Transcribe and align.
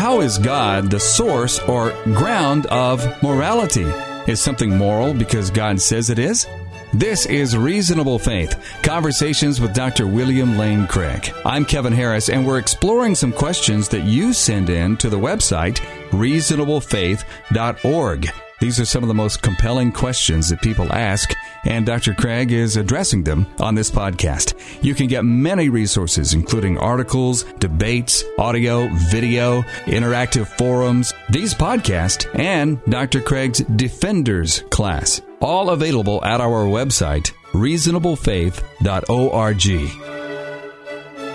How 0.00 0.22
is 0.22 0.38
God 0.38 0.90
the 0.90 0.98
source 0.98 1.58
or 1.58 1.90
ground 2.04 2.64
of 2.68 3.22
morality? 3.22 3.84
Is 4.26 4.40
something 4.40 4.74
moral 4.74 5.12
because 5.12 5.50
God 5.50 5.78
says 5.78 6.08
it 6.08 6.18
is? 6.18 6.46
This 6.94 7.26
is 7.26 7.54
Reasonable 7.54 8.18
Faith 8.18 8.58
Conversations 8.82 9.60
with 9.60 9.74
Dr. 9.74 10.06
William 10.06 10.56
Lane 10.56 10.86
Craig. 10.86 11.30
I'm 11.44 11.66
Kevin 11.66 11.92
Harris, 11.92 12.30
and 12.30 12.46
we're 12.46 12.56
exploring 12.56 13.14
some 13.14 13.30
questions 13.30 13.90
that 13.90 14.04
you 14.04 14.32
send 14.32 14.70
in 14.70 14.96
to 14.96 15.10
the 15.10 15.18
website 15.18 15.80
reasonablefaith.org. 16.12 18.49
These 18.60 18.78
are 18.78 18.84
some 18.84 19.02
of 19.02 19.08
the 19.08 19.14
most 19.14 19.42
compelling 19.42 19.90
questions 19.90 20.50
that 20.50 20.60
people 20.60 20.92
ask, 20.92 21.34
and 21.64 21.86
Dr. 21.86 22.12
Craig 22.12 22.52
is 22.52 22.76
addressing 22.76 23.24
them 23.24 23.46
on 23.58 23.74
this 23.74 23.90
podcast. 23.90 24.52
You 24.82 24.94
can 24.94 25.06
get 25.06 25.24
many 25.24 25.70
resources, 25.70 26.34
including 26.34 26.76
articles, 26.76 27.44
debates, 27.58 28.22
audio, 28.38 28.90
video, 28.92 29.62
interactive 29.86 30.46
forums, 30.46 31.14
these 31.30 31.54
podcasts, 31.54 32.28
and 32.38 32.84
Dr. 32.84 33.22
Craig's 33.22 33.60
Defenders 33.60 34.62
class, 34.70 35.22
all 35.40 35.70
available 35.70 36.22
at 36.22 36.42
our 36.42 36.66
website, 36.66 37.32
reasonablefaith.org. 37.52 40.19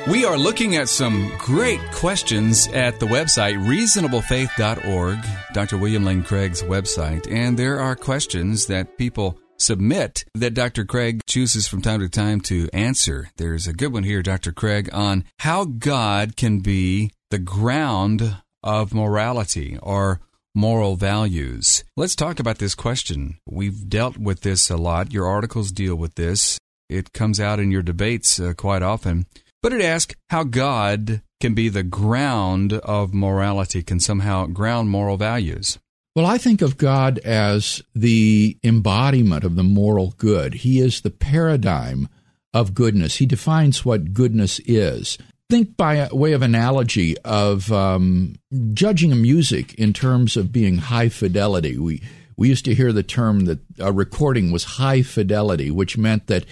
We 0.08 0.24
are 0.24 0.38
looking 0.38 0.76
at 0.76 0.88
some 0.88 1.32
great 1.40 1.82
questions 1.92 2.68
at 2.68 3.00
the 3.00 3.08
website 3.08 3.58
reasonablefaith.org, 3.66 5.18
Dr. 5.52 5.78
William 5.80 6.06
Lane 6.06 6.22
Craig's 6.22 6.62
website, 6.62 7.28
and 7.28 7.58
there 7.58 7.80
are 7.80 7.96
questions 7.96 8.68
that 8.68 9.00
people 9.00 9.40
submit 9.58 10.24
that 10.36 10.54
Dr. 10.54 10.86
Craig 10.86 11.22
chooses 11.26 11.68
from 11.68 11.82
time 11.82 12.02
to 12.02 12.10
time 12.10 12.40
to 12.42 12.70
answer. 12.72 13.32
There's 13.38 13.66
a 13.66 13.74
good 13.74 13.94
one 13.94 14.04
here, 14.04 14.22
Dr. 14.22 14.52
Craig, 14.52 14.92
on 14.94 15.24
how 15.40 15.66
God 15.66 16.36
can 16.36 16.60
be 16.60 17.10
the 17.32 17.40
ground 17.40 18.38
of 18.62 18.94
morality 18.94 19.80
or 19.82 20.22
moral 20.54 20.98
values. 20.98 21.84
Let's 21.98 22.16
talk 22.16 22.40
about 22.40 22.60
this 22.60 22.76
question. 22.76 23.40
We've 23.48 23.90
dealt 23.90 24.20
with 24.20 24.42
this 24.42 24.70
a 24.70 24.78
lot. 24.78 25.12
Your 25.12 25.26
articles 25.26 25.72
deal 25.72 25.96
with 25.96 26.14
this. 26.14 26.60
It 26.90 27.12
comes 27.12 27.40
out 27.40 27.60
in 27.60 27.72
your 27.72 27.82
debates 27.82 28.40
uh, 28.40 28.54
quite 28.56 28.84
often. 28.84 29.26
But 29.66 29.74
it 29.74 29.82
asks 29.82 30.14
how 30.30 30.44
God 30.44 31.24
can 31.42 31.56
be 31.56 31.70
the 31.70 31.82
ground 31.82 32.72
of 32.72 33.16
morality, 33.16 33.82
can 33.82 34.00
somehow 34.00 34.46
ground 34.46 34.92
moral 34.92 35.18
values. 35.18 35.80
Well, 36.16 36.28
I 36.28 36.38
think 36.38 36.62
of 36.62 36.78
God 36.78 37.18
as 37.26 37.82
the 37.96 38.60
embodiment 38.64 39.44
of 39.44 39.56
the 39.56 39.64
moral 39.64 40.14
good. 40.20 40.54
He 40.54 40.80
is 40.80 41.02
the 41.02 41.10
paradigm 41.10 42.10
of 42.54 42.76
goodness. 42.76 43.16
He 43.16 43.26
defines 43.26 43.84
what 43.84 44.14
goodness 44.14 44.60
is. 44.68 45.18
Think 45.50 45.76
by 45.76 46.10
way 46.12 46.34
of 46.34 46.44
analogy 46.44 47.18
of 47.26 47.72
um, 47.72 48.36
judging 48.76 49.20
music 49.20 49.74
in 49.74 49.94
terms 49.94 50.38
of 50.38 50.52
being 50.52 50.78
high 50.78 51.10
fidelity. 51.10 51.80
We 51.80 52.04
we 52.38 52.50
used 52.50 52.66
to 52.66 52.76
hear 52.76 52.94
the 52.94 53.02
term 53.02 53.46
that 53.46 53.62
a 53.80 53.92
recording 53.92 54.52
was 54.52 54.64
high 54.64 55.02
fidelity, 55.02 55.72
which 55.72 55.98
meant 55.98 56.28
that 56.28 56.46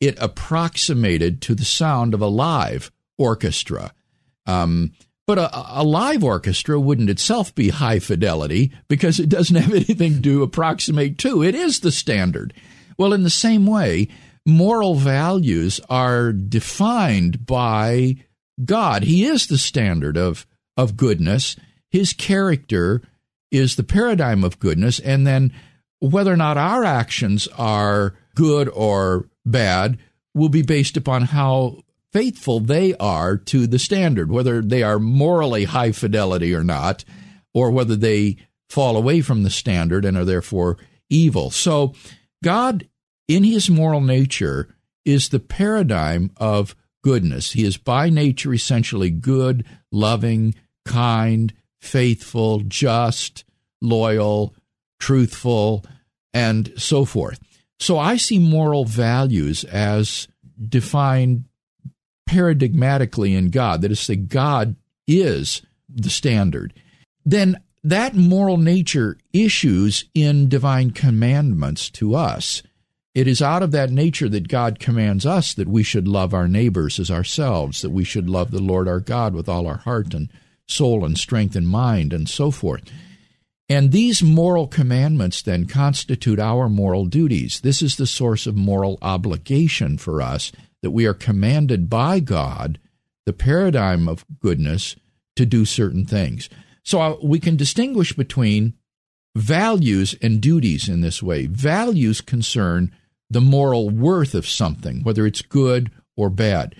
it 0.00 0.16
approximated 0.20 1.40
to 1.42 1.54
the 1.54 1.64
sound 1.64 2.14
of 2.14 2.20
a 2.20 2.26
live 2.26 2.90
orchestra. 3.16 3.92
Um, 4.46 4.92
but 5.26 5.38
a, 5.38 5.80
a, 5.80 5.84
live 5.84 6.24
orchestra 6.24 6.80
wouldn't 6.80 7.10
itself 7.10 7.54
be 7.54 7.68
high 7.68 7.98
fidelity 7.98 8.72
because 8.88 9.20
it 9.20 9.28
doesn't 9.28 9.56
have 9.56 9.74
anything 9.74 10.22
to 10.22 10.42
approximate 10.42 11.18
to. 11.18 11.42
It 11.42 11.54
is 11.54 11.80
the 11.80 11.92
standard. 11.92 12.54
Well, 12.96 13.12
in 13.12 13.24
the 13.24 13.30
same 13.30 13.66
way, 13.66 14.08
moral 14.46 14.94
values 14.94 15.80
are 15.90 16.32
defined 16.32 17.44
by 17.44 18.16
God. 18.64 19.02
He 19.02 19.24
is 19.26 19.46
the 19.46 19.58
standard 19.58 20.16
of, 20.16 20.46
of 20.76 20.96
goodness. 20.96 21.56
His 21.90 22.12
character 22.12 23.02
is 23.50 23.76
the 23.76 23.84
paradigm 23.84 24.44
of 24.44 24.58
goodness. 24.58 24.98
And 24.98 25.26
then 25.26 25.52
whether 26.00 26.32
or 26.32 26.36
not 26.36 26.56
our 26.56 26.84
actions 26.84 27.48
are 27.58 28.14
good 28.34 28.68
or 28.68 29.28
bad 29.50 29.98
will 30.34 30.48
be 30.48 30.62
based 30.62 30.96
upon 30.96 31.22
how 31.22 31.82
faithful 32.12 32.60
they 32.60 32.94
are 32.96 33.36
to 33.36 33.66
the 33.66 33.78
standard, 33.78 34.30
whether 34.30 34.62
they 34.62 34.82
are 34.82 34.98
morally 34.98 35.64
high 35.64 35.92
fidelity 35.92 36.54
or 36.54 36.64
not, 36.64 37.04
or 37.52 37.70
whether 37.70 37.96
they 37.96 38.36
fall 38.68 38.96
away 38.96 39.20
from 39.20 39.42
the 39.42 39.50
standard 39.50 40.04
and 40.04 40.16
are 40.16 40.24
therefore 40.24 40.78
evil. 41.10 41.50
So, 41.50 41.94
God, 42.42 42.88
in 43.26 43.44
his 43.44 43.68
moral 43.68 44.00
nature, 44.00 44.68
is 45.04 45.28
the 45.28 45.40
paradigm 45.40 46.30
of 46.36 46.76
goodness. 47.02 47.52
He 47.52 47.64
is 47.64 47.76
by 47.76 48.10
nature 48.10 48.52
essentially 48.52 49.10
good, 49.10 49.64
loving, 49.90 50.54
kind, 50.84 51.52
faithful, 51.80 52.60
just, 52.60 53.44
loyal, 53.80 54.54
truthful, 55.00 55.84
and 56.34 56.72
so 56.76 57.04
forth. 57.04 57.40
So 57.78 57.98
I 57.98 58.16
see 58.16 58.38
moral 58.38 58.84
values 58.84 59.64
as 59.64 60.28
defined 60.68 61.44
paradigmatically 62.28 63.36
in 63.36 63.50
God, 63.50 63.82
that 63.82 63.90
is, 63.90 64.06
that 64.06 64.28
God 64.28 64.76
is 65.06 65.62
the 65.88 66.10
standard. 66.10 66.74
Then 67.24 67.60
that 67.84 68.14
moral 68.14 68.56
nature 68.56 69.16
issues 69.32 70.04
in 70.14 70.48
divine 70.48 70.90
commandments 70.90 71.88
to 71.90 72.14
us. 72.14 72.62
It 73.14 73.26
is 73.26 73.40
out 73.40 73.62
of 73.62 73.70
that 73.72 73.90
nature 73.90 74.28
that 74.28 74.48
God 74.48 74.78
commands 74.78 75.24
us 75.24 75.54
that 75.54 75.68
we 75.68 75.82
should 75.82 76.06
love 76.06 76.34
our 76.34 76.46
neighbors 76.46 77.00
as 77.00 77.10
ourselves, 77.10 77.82
that 77.82 77.90
we 77.90 78.04
should 78.04 78.28
love 78.28 78.50
the 78.50 78.60
Lord 78.60 78.86
our 78.86 79.00
God 79.00 79.34
with 79.34 79.48
all 79.48 79.66
our 79.66 79.78
heart 79.78 80.14
and 80.14 80.30
soul 80.66 81.04
and 81.04 81.16
strength 81.16 81.56
and 81.56 81.66
mind, 81.66 82.12
and 82.12 82.28
so 82.28 82.50
forth. 82.50 82.82
And 83.68 83.92
these 83.92 84.22
moral 84.22 84.66
commandments 84.66 85.42
then 85.42 85.66
constitute 85.66 86.38
our 86.38 86.68
moral 86.68 87.04
duties. 87.04 87.60
This 87.60 87.82
is 87.82 87.96
the 87.96 88.06
source 88.06 88.46
of 88.46 88.56
moral 88.56 88.98
obligation 89.02 89.98
for 89.98 90.22
us 90.22 90.52
that 90.82 90.90
we 90.92 91.06
are 91.06 91.14
commanded 91.14 91.90
by 91.90 92.20
God, 92.20 92.78
the 93.26 93.32
paradigm 93.32 94.08
of 94.08 94.24
goodness, 94.40 94.96
to 95.36 95.44
do 95.44 95.64
certain 95.64 96.06
things. 96.06 96.48
So 96.82 97.00
uh, 97.00 97.16
we 97.22 97.38
can 97.38 97.56
distinguish 97.56 98.14
between 98.14 98.74
values 99.36 100.16
and 100.22 100.40
duties 100.40 100.88
in 100.88 101.02
this 101.02 101.22
way. 101.22 101.46
Values 101.46 102.22
concern 102.22 102.90
the 103.28 103.40
moral 103.42 103.90
worth 103.90 104.34
of 104.34 104.48
something, 104.48 105.02
whether 105.02 105.26
it's 105.26 105.42
good 105.42 105.90
or 106.16 106.30
bad. 106.30 106.74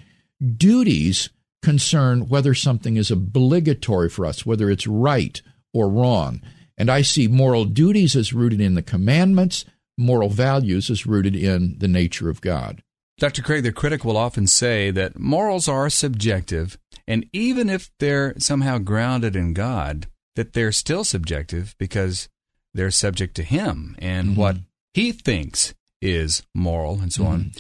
Duties 0.57 1.29
concern 1.63 2.29
whether 2.29 2.55
something 2.55 2.97
is 2.97 3.11
obligatory 3.11 4.09
for 4.09 4.25
us, 4.25 4.47
whether 4.47 4.71
it's 4.71 4.87
right 4.87 5.43
or 5.75 5.91
wrong. 5.91 6.41
And 6.79 6.91
I 6.91 7.03
see 7.03 7.27
moral 7.27 7.65
duties 7.65 8.17
as 8.17 8.33
rooted 8.33 8.61
in 8.61 8.75
the 8.75 8.83
commandments, 8.83 9.65
moral 9.99 10.31
values 10.31 10.89
as 10.89 11.07
rooted 11.07 11.37
in 11.37 11.77
the 11.79 11.89
nature 11.89 12.31
of 12.31 12.41
God. 12.41 12.83
Dr. 13.19 13.43
Craig, 13.43 13.65
the 13.65 13.73
critic 13.73 14.05
will 14.05 14.17
often 14.17 14.47
say 14.47 14.93
that 14.93 15.19
morals 15.19 15.67
are 15.67 15.91
subjective, 15.91 16.79
and 17.07 17.27
even 17.33 17.69
if 17.69 17.91
they're 17.99 18.33
somehow 18.39 18.79
grounded 18.79 19.35
in 19.35 19.55
God, 19.55 20.07
that 20.37 20.53
they're 20.53 20.71
still 20.71 21.03
subjective 21.03 21.75
because 21.79 22.29
they're 22.73 22.93
subject 22.93 23.35
to 23.35 23.43
Him 23.43 23.97
and 23.99 24.29
mm-hmm. 24.29 24.41
what 24.41 24.57
He 24.95 25.11
thinks 25.11 25.75
is 26.01 26.45
moral 26.55 27.01
and 27.01 27.13
so 27.13 27.25
mm-hmm. 27.25 27.33
on. 27.33 27.53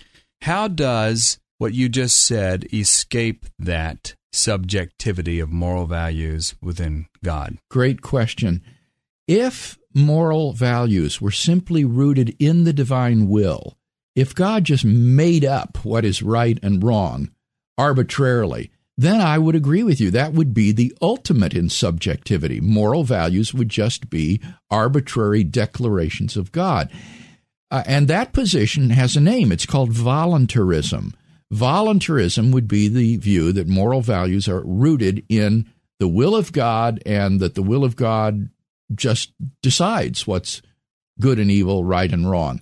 How 0.43 0.69
does 0.69 1.41
what 1.59 1.75
you 1.75 1.89
just 1.89 2.21
said 2.21 2.73
escape 2.73 3.47
that 3.59 4.15
subjectivity 4.33 5.41
of 5.41 5.50
moral 5.50 5.87
values 5.87 6.55
within 6.62 7.06
God? 7.25 7.59
Great 7.69 8.00
question. 8.00 8.62
If 9.28 9.78
moral 9.94 10.55
values 10.55 11.21
were 11.21 11.31
simply 11.31 11.84
rooted 11.84 12.34
in 12.39 12.65
the 12.65 12.72
divine 12.72 13.28
will, 13.28 13.77
if 14.16 14.34
God 14.34 14.65
just 14.65 14.84
made 14.84 15.44
up 15.44 15.84
what 15.84 16.05
is 16.05 16.22
right 16.22 16.59
and 16.62 16.83
wrong 16.83 17.31
arbitrarily, 17.77 18.71
then 18.97 19.21
I 19.21 19.38
would 19.38 19.55
agree 19.55 19.84
with 19.84 20.00
you. 20.00 20.11
That 20.11 20.33
would 20.33 20.53
be 20.53 20.72
the 20.72 20.97
ultimate 21.00 21.55
in 21.55 21.69
subjectivity. 21.69 22.61
Moral 22.61 23.05
values 23.05 23.55
would 23.55 23.69
just 23.69 24.11
be 24.11 24.41
arbitrary 24.70 25.44
declarations 25.44 26.37
of 26.37 26.50
God. 26.50 26.91
Uh, 27.70 27.85
and 27.87 28.08
that 28.08 28.32
position 28.32 28.91
has 28.91 29.14
a 29.14 29.20
name. 29.20 29.52
It's 29.52 29.67
called 29.67 29.93
voluntarism. 29.93 31.14
Voluntarism 31.50 32.50
would 32.50 32.67
be 32.67 32.88
the 32.88 33.19
view 33.19 33.52
that 33.52 33.69
moral 33.69 34.00
values 34.00 34.49
are 34.49 34.64
rooted 34.64 35.25
in 35.29 35.70
the 36.00 36.08
will 36.08 36.35
of 36.35 36.52
God 36.52 37.00
and 37.06 37.41
that 37.41 37.55
the 37.55 37.62
will 37.62 37.85
of 37.85 37.94
God 37.94 38.49
just 38.94 39.32
decides 39.62 40.26
what's 40.26 40.62
good 41.20 41.38
and 41.38 41.50
evil, 41.50 41.85
right 41.85 42.12
and 42.12 42.31
wrong. 42.31 42.61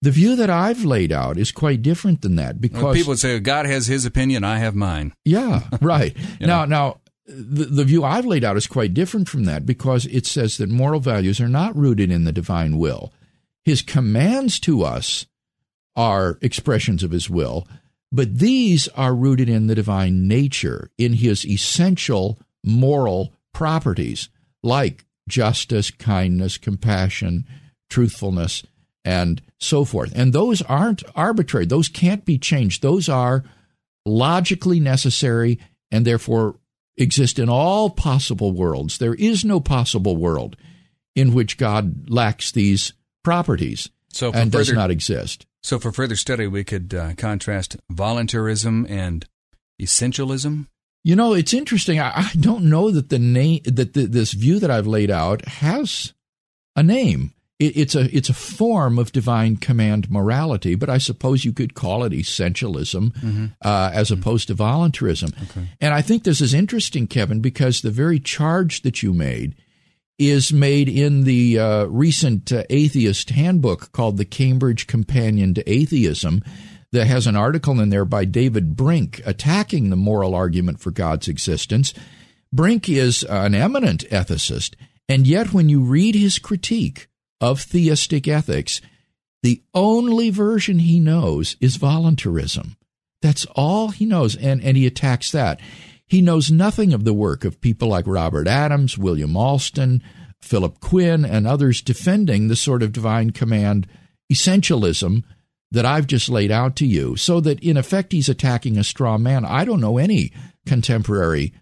The 0.00 0.10
view 0.10 0.34
that 0.36 0.50
I've 0.50 0.84
laid 0.84 1.12
out 1.12 1.38
is 1.38 1.52
quite 1.52 1.82
different 1.82 2.22
than 2.22 2.36
that 2.36 2.60
because 2.60 2.82
well, 2.82 2.94
people 2.94 3.16
say 3.16 3.38
God 3.38 3.66
has 3.66 3.86
his 3.86 4.04
opinion, 4.04 4.42
I 4.42 4.58
have 4.58 4.74
mine. 4.74 5.14
Yeah, 5.24 5.62
right. 5.80 6.16
now, 6.40 6.64
know? 6.64 6.64
now 6.64 7.00
the, 7.26 7.66
the 7.66 7.84
view 7.84 8.04
I've 8.04 8.26
laid 8.26 8.44
out 8.44 8.56
is 8.56 8.66
quite 8.66 8.94
different 8.94 9.28
from 9.28 9.44
that 9.44 9.64
because 9.64 10.06
it 10.06 10.26
says 10.26 10.56
that 10.58 10.68
moral 10.68 11.00
values 11.00 11.40
are 11.40 11.48
not 11.48 11.76
rooted 11.76 12.10
in 12.10 12.24
the 12.24 12.32
divine 12.32 12.78
will. 12.78 13.12
His 13.64 13.82
commands 13.82 14.58
to 14.60 14.82
us 14.82 15.26
are 15.94 16.38
expressions 16.40 17.02
of 17.02 17.12
his 17.12 17.30
will, 17.30 17.66
but 18.10 18.38
these 18.38 18.88
are 18.88 19.14
rooted 19.14 19.48
in 19.48 19.68
the 19.68 19.74
divine 19.74 20.26
nature, 20.26 20.90
in 20.98 21.14
his 21.14 21.46
essential 21.46 22.38
moral 22.64 23.32
properties 23.52 24.28
like 24.62 25.04
justice, 25.28 25.90
kindness, 25.90 26.58
compassion, 26.58 27.46
truthfulness, 27.90 28.64
and 29.04 29.42
so 29.58 29.84
forth. 29.84 30.12
And 30.14 30.32
those 30.32 30.62
aren't 30.62 31.02
arbitrary. 31.14 31.66
Those 31.66 31.88
can't 31.88 32.24
be 32.24 32.38
changed. 32.38 32.82
Those 32.82 33.08
are 33.08 33.44
logically 34.04 34.80
necessary 34.80 35.58
and 35.90 36.04
therefore 36.04 36.56
exist 36.96 37.38
in 37.38 37.48
all 37.48 37.90
possible 37.90 38.52
worlds. 38.52 38.98
There 38.98 39.14
is 39.14 39.44
no 39.44 39.60
possible 39.60 40.16
world 40.16 40.56
in 41.14 41.34
which 41.34 41.58
God 41.58 42.08
lacks 42.10 42.52
these 42.52 42.92
properties 43.22 43.90
so 44.12 44.32
and 44.32 44.52
further, 44.52 44.64
does 44.64 44.72
not 44.72 44.90
exist. 44.90 45.46
So, 45.62 45.78
for 45.78 45.92
further 45.92 46.16
study, 46.16 46.46
we 46.46 46.64
could 46.64 46.94
uh, 46.94 47.14
contrast 47.14 47.76
voluntarism 47.90 48.86
and 48.88 49.26
essentialism. 49.80 50.66
You 51.04 51.16
know, 51.16 51.34
it's 51.34 51.52
interesting. 51.52 51.98
I, 51.98 52.12
I 52.14 52.30
don't 52.38 52.64
know 52.64 52.90
that 52.90 53.08
the 53.08 53.18
name 53.18 53.60
that 53.64 53.92
the, 53.94 54.06
this 54.06 54.32
view 54.32 54.58
that 54.60 54.70
I've 54.70 54.86
laid 54.86 55.10
out 55.10 55.46
has 55.46 56.12
a 56.76 56.82
name. 56.82 57.32
It, 57.58 57.76
it's 57.76 57.94
a 57.94 58.14
it's 58.16 58.28
a 58.28 58.34
form 58.34 58.98
of 58.98 59.12
divine 59.12 59.56
command 59.56 60.10
morality, 60.10 60.76
but 60.76 60.88
I 60.88 60.98
suppose 60.98 61.44
you 61.44 61.52
could 61.52 61.74
call 61.74 62.04
it 62.04 62.12
essentialism 62.12 63.12
mm-hmm. 63.14 63.46
uh, 63.62 63.90
as 63.92 64.10
mm-hmm. 64.10 64.20
opposed 64.20 64.48
to 64.48 64.54
voluntarism. 64.54 65.30
Okay. 65.50 65.68
And 65.80 65.92
I 65.92 66.02
think 66.02 66.22
this 66.22 66.40
is 66.40 66.54
interesting, 66.54 67.08
Kevin, 67.08 67.40
because 67.40 67.80
the 67.80 67.90
very 67.90 68.20
charge 68.20 68.82
that 68.82 69.02
you 69.02 69.12
made 69.12 69.56
is 70.18 70.52
made 70.52 70.88
in 70.88 71.24
the 71.24 71.58
uh, 71.58 71.84
recent 71.86 72.52
uh, 72.52 72.62
atheist 72.70 73.30
handbook 73.30 73.90
called 73.90 74.18
the 74.18 74.24
Cambridge 74.24 74.86
Companion 74.86 75.52
to 75.54 75.68
Atheism 75.68 76.42
that 76.92 77.06
has 77.06 77.26
an 77.26 77.36
article 77.36 77.80
in 77.80 77.88
there 77.88 78.04
by 78.04 78.24
David 78.24 78.76
Brink 78.76 79.20
attacking 79.24 79.90
the 79.90 79.96
moral 79.96 80.34
argument 80.34 80.80
for 80.80 80.90
God's 80.90 81.26
existence. 81.26 81.94
Brink 82.52 82.88
is 82.88 83.22
an 83.24 83.54
eminent 83.54 84.04
ethicist, 84.10 84.74
and 85.08 85.26
yet 85.26 85.52
when 85.52 85.68
you 85.68 85.80
read 85.80 86.14
his 86.14 86.38
critique 86.38 87.08
of 87.40 87.60
theistic 87.60 88.28
ethics, 88.28 88.80
the 89.42 89.62
only 89.74 90.30
version 90.30 90.78
he 90.80 91.00
knows 91.00 91.56
is 91.60 91.76
voluntarism. 91.76 92.76
That's 93.22 93.46
all 93.56 93.88
he 93.88 94.04
knows, 94.04 94.36
and, 94.36 94.62
and 94.62 94.76
he 94.76 94.86
attacks 94.86 95.30
that. 95.32 95.60
He 96.06 96.20
knows 96.20 96.50
nothing 96.50 96.92
of 96.92 97.04
the 97.04 97.14
work 97.14 97.44
of 97.44 97.60
people 97.60 97.88
like 97.88 98.06
Robert 98.06 98.46
Adams, 98.46 98.98
William 98.98 99.36
Alston, 99.36 100.02
Philip 100.40 100.78
Quinn, 100.80 101.24
and 101.24 101.46
others 101.46 101.80
defending 101.80 102.48
the 102.48 102.56
sort 102.56 102.82
of 102.82 102.92
divine 102.92 103.30
command 103.30 103.86
essentialism 104.30 105.24
that 105.72 105.86
I've 105.86 106.06
just 106.06 106.28
laid 106.28 106.50
out 106.50 106.76
to 106.76 106.86
you, 106.86 107.16
so 107.16 107.40
that 107.40 107.60
in 107.60 107.76
effect 107.76 108.12
he's 108.12 108.28
attacking 108.28 108.78
a 108.78 108.84
straw 108.84 109.18
man. 109.18 109.44
I 109.44 109.64
don't 109.64 109.80
know 109.80 109.98
any 109.98 110.32
contemporary 110.66 111.52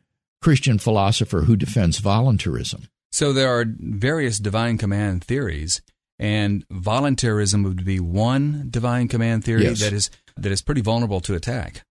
Christian 0.43 0.79
philosopher 0.79 1.43
who 1.43 1.57
defends 1.57 1.99
voluntarism. 1.99 2.89
So 3.12 3.33
there 3.33 3.49
are 3.49 3.65
various 3.67 4.39
divine 4.39 4.79
command 4.79 5.25
theories, 5.25 5.81
and 6.19 6.65
voluntarism 6.71 7.62
would 7.62 7.85
be 7.85 8.01
one 8.01 8.67
divine 8.71 9.09
command 9.09 9.45
theory 9.45 9.65
yes. 9.65 9.81
that 9.81 9.93
is 9.93 10.11
that 10.37 10.53
is 10.53 10.62
pretty 10.62 10.81
vulnerable 10.81 11.21
to 11.21 11.35
attack. 11.35 11.85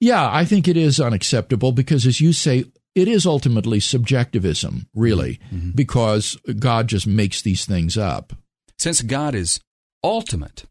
Yeah, 0.00 0.28
I 0.30 0.44
think 0.44 0.68
it 0.68 0.76
is 0.76 1.00
unacceptable 1.00 1.72
because, 1.72 2.06
as 2.06 2.20
you 2.20 2.32
say, 2.32 2.64
it 2.94 3.08
is 3.08 3.26
ultimately 3.26 3.80
subjectivism, 3.80 4.88
really, 4.94 5.40
mm-hmm. 5.52 5.70
because 5.72 6.36
God 6.58 6.88
just 6.88 7.06
makes 7.06 7.42
these 7.42 7.64
things 7.64 7.96
up. 7.98 8.32
Since 8.78 9.02
God 9.02 9.34
is 9.34 9.60
ultimate, 10.04 10.64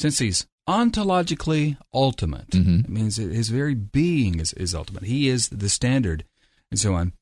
since 0.00 0.18
he's 0.18 0.46
ontologically 0.68 1.76
ultimate, 1.92 2.50
mm-hmm. 2.50 2.80
it 2.80 2.88
means 2.88 3.16
his 3.16 3.50
very 3.50 3.74
being 3.74 4.40
is, 4.40 4.52
is 4.54 4.74
ultimate. 4.74 5.04
He 5.04 5.28
is 5.28 5.48
the 5.50 5.68
standard, 5.68 6.24
and 6.70 6.80
so 6.80 6.94
on. 6.94 7.12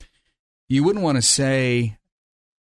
You 0.69 0.85
wouldn't 0.85 1.05
want 1.05 1.17
to 1.17 1.23
say 1.23 1.99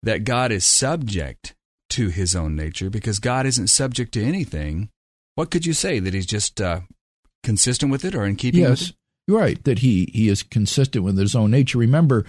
that 0.04 0.24
God 0.24 0.52
is 0.52 0.66
subject 0.66 1.56
to 1.92 2.10
his 2.10 2.36
own 2.36 2.56
nature 2.56 2.90
because 2.90 3.20
God 3.20 3.46
isn't 3.46 3.68
subject 3.68 4.14
to 4.14 4.24
anything. 4.24 4.90
What 5.36 5.50
could 5.50 5.66
you 5.66 5.74
say? 5.74 6.00
That 6.00 6.14
he's 6.14 6.26
just 6.26 6.60
uh, 6.60 6.82
consistent 7.44 7.92
with 7.92 8.04
it 8.04 8.16
or 8.16 8.26
in 8.26 8.36
keeping 8.36 8.62
yes, 8.62 8.70
with 8.70 8.90
it? 8.90 8.96
You're 9.28 9.40
right, 9.40 9.64
that 9.64 9.80
he, 9.80 10.10
he 10.14 10.28
is 10.28 10.44
consistent 10.44 11.06
with 11.06 11.18
his 11.18 11.36
own 11.36 11.52
nature. 11.52 11.78
Remember, 11.78 12.26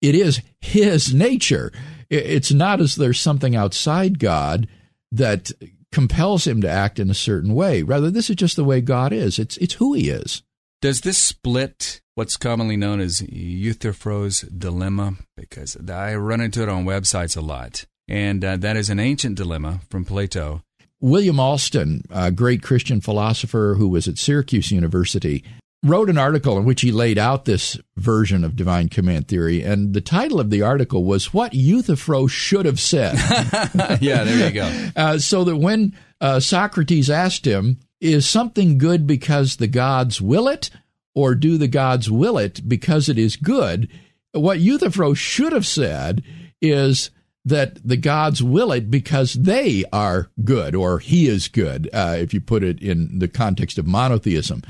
it 0.00 0.14
is 0.14 0.40
his 0.60 1.12
nature. 1.12 1.72
It's 2.10 2.52
not 2.52 2.80
as 2.80 2.94
there's 2.94 3.20
something 3.20 3.56
outside 3.56 4.18
God 4.18 4.68
that 5.10 5.50
compels 5.92 6.46
him 6.46 6.60
to 6.60 6.68
act 6.68 6.98
in 6.98 7.10
a 7.10 7.14
certain 7.14 7.54
way. 7.54 7.82
Rather, 7.82 8.10
this 8.10 8.30
is 8.30 8.36
just 8.36 8.56
the 8.56 8.64
way 8.64 8.80
God 8.80 9.12
is. 9.12 9.38
It's 9.38 9.56
it's 9.58 9.74
who 9.74 9.94
he 9.94 10.08
is. 10.08 10.42
Does 10.80 11.00
this 11.00 11.18
split 11.18 12.00
what's 12.14 12.36
commonly 12.36 12.76
known 12.76 13.00
as 13.00 13.20
Euthyphro's 13.22 14.42
dilemma? 14.42 15.14
Because 15.36 15.76
I 15.90 16.14
run 16.14 16.40
into 16.40 16.62
it 16.62 16.68
on 16.68 16.84
websites 16.84 17.36
a 17.36 17.40
lot, 17.40 17.84
and 18.06 18.44
uh, 18.44 18.56
that 18.58 18.76
is 18.76 18.90
an 18.90 19.00
ancient 19.00 19.36
dilemma 19.36 19.80
from 19.90 20.04
Plato. 20.04 20.62
William 21.00 21.38
Alston, 21.38 22.02
a 22.10 22.30
great 22.32 22.62
Christian 22.62 23.00
philosopher 23.00 23.76
who 23.78 23.88
was 23.88 24.08
at 24.08 24.18
Syracuse 24.18 24.72
University, 24.72 25.44
wrote 25.82 26.10
an 26.10 26.18
article 26.18 26.58
in 26.58 26.64
which 26.64 26.80
he 26.80 26.90
laid 26.90 27.18
out 27.18 27.44
this 27.44 27.78
version 27.96 28.44
of 28.44 28.56
divine 28.56 28.88
command 28.88 29.28
theory, 29.28 29.62
and 29.62 29.94
the 29.94 30.00
title 30.00 30.40
of 30.40 30.50
the 30.50 30.62
article 30.62 31.04
was 31.04 31.32
"What 31.32 31.54
Euthyphro 31.54 32.26
Should 32.26 32.66
Have 32.66 32.80
Said." 32.80 33.14
yeah, 34.00 34.24
there 34.24 34.48
you 34.48 34.54
go. 34.54 34.68
Uh, 34.96 35.18
so 35.18 35.44
that 35.44 35.56
when 35.56 35.94
uh, 36.20 36.40
Socrates 36.40 37.08
asked 37.08 37.44
him, 37.44 37.78
"Is 38.00 38.28
something 38.28 38.78
good 38.78 39.06
because 39.06 39.56
the 39.56 39.68
gods 39.68 40.20
will 40.20 40.48
it, 40.48 40.70
or 41.14 41.34
do 41.34 41.56
the 41.56 41.68
gods 41.68 42.10
will 42.10 42.38
it 42.38 42.68
because 42.68 43.08
it 43.08 43.18
is 43.18 43.36
good?" 43.36 43.88
What 44.32 44.60
Euthyphro 44.60 45.14
should 45.14 45.52
have 45.52 45.66
said 45.66 46.22
is 46.60 47.10
that 47.44 47.78
the 47.86 47.96
gods 47.96 48.42
will 48.42 48.72
it 48.72 48.90
because 48.90 49.34
they 49.34 49.84
are 49.92 50.30
good, 50.44 50.74
or 50.74 50.98
he 50.98 51.28
is 51.28 51.48
good, 51.48 51.88
uh, 51.92 52.16
if 52.18 52.34
you 52.34 52.40
put 52.40 52.62
it 52.62 52.82
in 52.82 53.18
the 53.20 53.28
context 53.28 53.78
of 53.78 53.86
monotheism. 53.86 54.62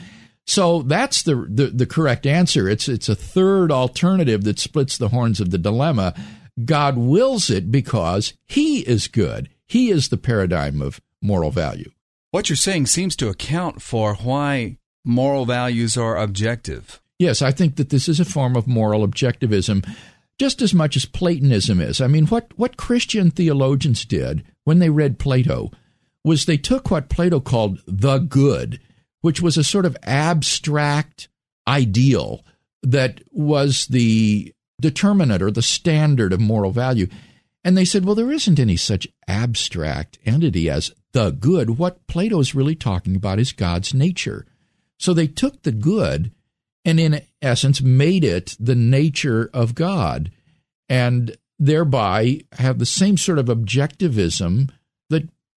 So 0.48 0.80
that's 0.80 1.22
the, 1.22 1.46
the, 1.46 1.66
the 1.66 1.86
correct 1.86 2.26
answer. 2.26 2.70
It's 2.70 2.88
it's 2.88 3.10
a 3.10 3.14
third 3.14 3.70
alternative 3.70 4.44
that 4.44 4.58
splits 4.58 4.96
the 4.96 5.10
horns 5.10 5.40
of 5.40 5.50
the 5.50 5.58
dilemma. 5.58 6.14
God 6.64 6.96
wills 6.96 7.50
it 7.50 7.70
because 7.70 8.32
He 8.46 8.80
is 8.80 9.08
good. 9.08 9.50
He 9.66 9.90
is 9.90 10.08
the 10.08 10.16
paradigm 10.16 10.80
of 10.80 11.02
moral 11.20 11.50
value. 11.50 11.90
What 12.30 12.48
you're 12.48 12.56
saying 12.56 12.86
seems 12.86 13.14
to 13.16 13.28
account 13.28 13.82
for 13.82 14.14
why 14.14 14.78
moral 15.04 15.44
values 15.44 15.98
are 15.98 16.16
objective. 16.16 17.02
Yes, 17.18 17.42
I 17.42 17.50
think 17.50 17.76
that 17.76 17.90
this 17.90 18.08
is 18.08 18.18
a 18.18 18.24
form 18.24 18.56
of 18.56 18.66
moral 18.66 19.06
objectivism 19.06 19.86
just 20.38 20.62
as 20.62 20.72
much 20.72 20.96
as 20.96 21.04
Platonism 21.04 21.80
is. 21.80 22.00
I 22.00 22.06
mean, 22.06 22.26
what, 22.26 22.56
what 22.56 22.76
Christian 22.76 23.30
theologians 23.30 24.04
did 24.04 24.44
when 24.64 24.78
they 24.78 24.88
read 24.88 25.18
Plato 25.18 25.72
was 26.24 26.46
they 26.46 26.56
took 26.56 26.90
what 26.90 27.08
Plato 27.08 27.40
called 27.40 27.80
the 27.86 28.18
good 28.18 28.78
which 29.20 29.40
was 29.40 29.56
a 29.56 29.64
sort 29.64 29.86
of 29.86 29.96
abstract 30.02 31.28
ideal 31.66 32.44
that 32.82 33.20
was 33.30 33.86
the 33.86 34.52
determinant 34.80 35.42
or 35.42 35.50
the 35.50 35.62
standard 35.62 36.32
of 36.32 36.40
moral 36.40 36.70
value. 36.70 37.08
And 37.64 37.76
they 37.76 37.84
said, 37.84 38.04
well, 38.04 38.14
there 38.14 38.30
isn't 38.30 38.60
any 38.60 38.76
such 38.76 39.08
abstract 39.26 40.18
entity 40.24 40.70
as 40.70 40.92
the 41.12 41.30
good. 41.30 41.78
What 41.78 42.06
Plato 42.06 42.38
is 42.38 42.54
really 42.54 42.76
talking 42.76 43.16
about 43.16 43.40
is 43.40 43.52
God's 43.52 43.92
nature. 43.92 44.46
So 44.98 45.12
they 45.12 45.26
took 45.26 45.62
the 45.62 45.72
good 45.72 46.32
and, 46.84 47.00
in 47.00 47.22
essence, 47.42 47.82
made 47.82 48.24
it 48.24 48.56
the 48.58 48.74
nature 48.74 49.50
of 49.52 49.74
God, 49.74 50.30
and 50.88 51.36
thereby 51.58 52.42
have 52.52 52.78
the 52.78 52.86
same 52.86 53.16
sort 53.16 53.38
of 53.38 53.46
objectivism 53.46 54.70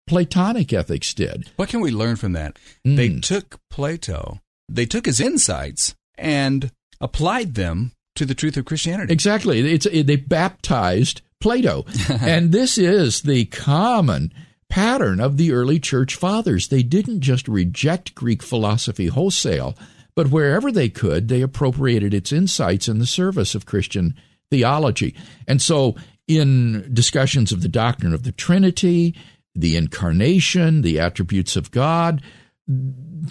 Platonic 0.09 0.73
ethics 0.73 1.15
did. 1.15 1.51
What 1.57 1.69
can 1.69 1.81
we 1.81 1.91
learn 1.91 2.17
from 2.17 2.33
that? 2.33 2.59
Mm. 2.87 2.97
They 2.97 3.21
took 3.21 3.61
Plato, 3.71 4.41
they 4.69 4.87
took 4.87 5.07
his 5.07 5.21
insights 5.21 5.95
and 6.17 6.71
applied 7.01 7.55
them 7.55 7.93
to 8.17 8.25
the 8.25 8.35
truth 8.35 8.57
of 8.57 8.65
Christianity. 8.65 9.13
Exactly. 9.13 9.61
It's, 9.73 9.87
it, 9.87 10.07
they 10.07 10.17
baptized 10.17 11.23
Plato. 11.41 11.85
and 12.21 12.51
this 12.53 12.77
is 12.77 13.23
the 13.23 13.45
common 13.47 14.33
pattern 14.69 15.21
of 15.21 15.37
the 15.37 15.53
early 15.53 15.79
church 15.79 16.17
fathers. 16.17 16.69
They 16.69 16.83
didn't 16.83 17.21
just 17.21 17.49
reject 17.49 18.15
Greek 18.15 18.43
philosophy 18.43 19.07
wholesale, 19.07 19.77
but 20.15 20.31
wherever 20.31 20.71
they 20.71 20.89
could, 20.89 21.29
they 21.29 21.43
appropriated 21.43 22.13
its 22.13 22.33
insights 22.33 22.89
in 22.89 22.99
the 22.99 23.07
service 23.07 23.55
of 23.55 23.67
Christian 23.67 24.15
theology. 24.51 25.15
And 25.47 25.63
so, 25.63 25.95
in 26.27 26.91
discussions 26.93 27.53
of 27.53 27.63
the 27.63 27.69
doctrine 27.69 28.13
of 28.13 28.25
the 28.25 28.33
Trinity, 28.33 29.15
the 29.61 29.77
incarnation, 29.77 30.83
the 30.83 31.01
attributes 31.01 31.57
of 31.57 31.71
God. 31.71 32.23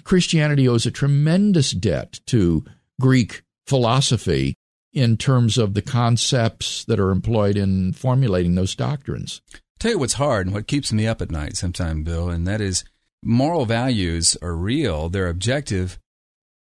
Christianity 0.04 0.68
owes 0.68 0.86
a 0.86 0.90
tremendous 0.90 1.70
debt 1.70 2.20
to 2.26 2.64
Greek 3.00 3.42
philosophy 3.66 4.54
in 4.92 5.16
terms 5.16 5.58
of 5.58 5.74
the 5.74 5.82
concepts 5.82 6.84
that 6.86 6.98
are 6.98 7.10
employed 7.10 7.56
in 7.56 7.92
formulating 7.92 8.54
those 8.54 8.74
doctrines. 8.74 9.40
tell 9.78 9.92
you 9.92 9.98
what's 9.98 10.14
hard 10.14 10.46
and 10.46 10.54
what 10.54 10.66
keeps 10.66 10.92
me 10.92 11.06
up 11.06 11.22
at 11.22 11.30
night 11.30 11.56
sometimes, 11.56 12.04
Bill, 12.04 12.28
and 12.30 12.46
that 12.46 12.60
is 12.60 12.84
moral 13.22 13.64
values 13.64 14.36
are 14.42 14.56
real, 14.56 15.08
they're 15.08 15.28
objective, 15.28 15.98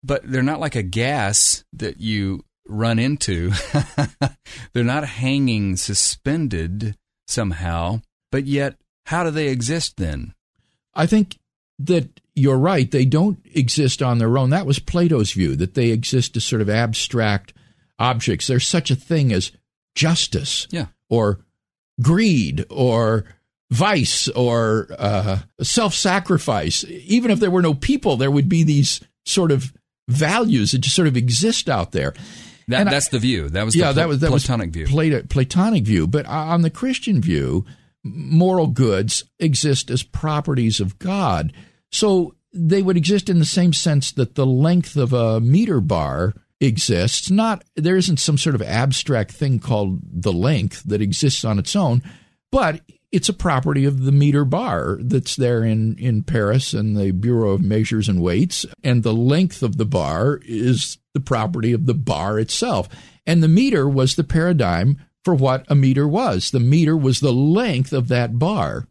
but 0.04 0.22
they're 0.24 0.44
not 0.44 0.60
like 0.60 0.76
a 0.76 0.84
gas 0.84 1.64
that 1.74 2.00
you 2.00 2.44
run 2.68 3.00
into. 3.00 3.52
they're 4.74 4.84
not 4.84 5.06
hanging 5.06 5.76
suspended 5.76 6.96
somehow, 7.28 8.02
but 8.32 8.46
yet, 8.46 8.76
how 9.08 9.24
do 9.24 9.32
they 9.32 9.48
exist 9.48 9.96
then? 9.96 10.34
I 10.94 11.06
think 11.06 11.40
that 11.80 12.20
you're 12.36 12.58
right. 12.58 12.92
They 12.92 13.06
don't 13.06 13.40
exist 13.54 14.02
on 14.02 14.18
their 14.18 14.38
own. 14.38 14.50
That 14.50 14.66
was 14.66 14.80
Plato's 14.80 15.32
view, 15.32 15.56
that 15.56 15.76
they 15.76 15.92
exist 15.92 16.36
as 16.36 16.44
sort 16.44 16.62
of 16.62 16.70
abstract 16.70 17.54
objects. 17.98 18.48
There's 18.48 18.68
such 18.68 18.92
a 18.92 18.96
thing 18.96 19.32
as 19.32 19.54
justice 19.96 20.68
yeah. 20.72 20.88
or 21.10 21.40
greed 22.02 22.66
or 22.70 23.24
vice 23.72 24.28
or 24.28 24.88
uh, 25.00 25.40
self 25.62 25.94
sacrifice. 25.94 26.84
Even 26.84 27.32
if 27.32 27.40
there 27.40 27.52
were 27.52 27.62
no 27.62 27.74
people, 27.74 28.18
there 28.18 28.32
would 28.32 28.50
be 28.50 28.64
these 28.64 29.00
sort 29.26 29.52
of 29.52 29.74
values 30.10 30.74
that 30.74 30.80
just 30.80 30.98
sort 30.98 31.08
of 31.08 31.16
exist 31.16 31.70
out 31.70 31.94
there. 31.94 32.14
That, 32.68 32.90
that's 32.90 33.08
I, 33.08 33.12
the 33.12 33.20
view. 33.20 33.48
That 33.48 33.64
was 33.64 33.74
yeah, 33.74 33.94
that 33.94 34.10
was 34.10 34.20
that 34.20 34.32
Platonic 34.32 34.76
was 34.76 34.90
view. 34.90 35.24
Platonic 35.30 35.86
view. 35.86 36.08
But 36.08 36.26
on 36.26 36.62
the 36.62 36.70
Christian 36.70 37.22
view, 37.22 37.66
moral 38.14 38.68
goods 38.68 39.24
exist 39.40 39.90
as 39.92 40.04
properties 40.04 40.80
of 40.80 41.00
God. 41.00 41.54
So 41.92 42.36
they 42.54 42.82
would 42.82 42.98
exist 42.98 43.30
in 43.30 43.40
the 43.40 43.46
same 43.46 43.74
sense 43.74 44.12
that 44.14 44.36
the 44.36 44.46
length 44.46 44.96
of 44.96 45.14
a 45.14 45.40
meter 45.40 45.82
bar 45.82 46.34
exists. 46.60 47.30
Not 47.30 47.64
there 47.76 47.98
isn't 47.98 48.20
some 48.20 48.38
sort 48.38 48.56
of 48.56 48.62
abstract 48.62 49.32
thing 49.32 49.60
called 49.60 50.00
the 50.04 50.34
length 50.34 50.84
that 50.84 51.02
exists 51.02 51.46
on 51.46 51.60
its 51.60 51.76
own, 51.76 52.02
but 52.52 52.82
it's 53.12 53.30
a 53.30 53.34
property 53.34 53.86
of 53.86 54.04
the 54.04 54.12
meter 54.12 54.44
bar 54.44 54.98
that's 55.02 55.36
there 55.36 55.64
in, 55.64 55.98
in 55.98 56.24
Paris 56.24 56.74
and 56.74 56.98
the 56.98 57.12
Bureau 57.12 57.52
of 57.52 57.62
Measures 57.62 58.10
and 58.10 58.22
Weights. 58.22 58.66
And 58.84 59.04
the 59.04 59.14
length 59.14 59.64
of 59.64 59.78
the 59.78 59.86
bar 59.86 60.42
is 60.46 60.98
the 61.14 61.22
property 61.22 61.72
of 61.72 61.86
the 61.86 61.94
bar 61.94 62.38
itself. 62.38 62.90
And 63.26 63.42
the 63.42 63.48
meter 63.48 63.88
was 63.88 64.16
the 64.16 64.24
paradigm 64.24 65.00
for 65.28 65.36
what 65.36 65.66
a 65.68 65.76
meter 65.76 66.08
was. 66.08 66.52
The 66.52 66.60
meter 66.62 66.96
was 66.96 67.20
the 67.20 67.34
length 67.34 67.92
of 67.92 68.08
that 68.08 68.40
bar. 68.40 68.88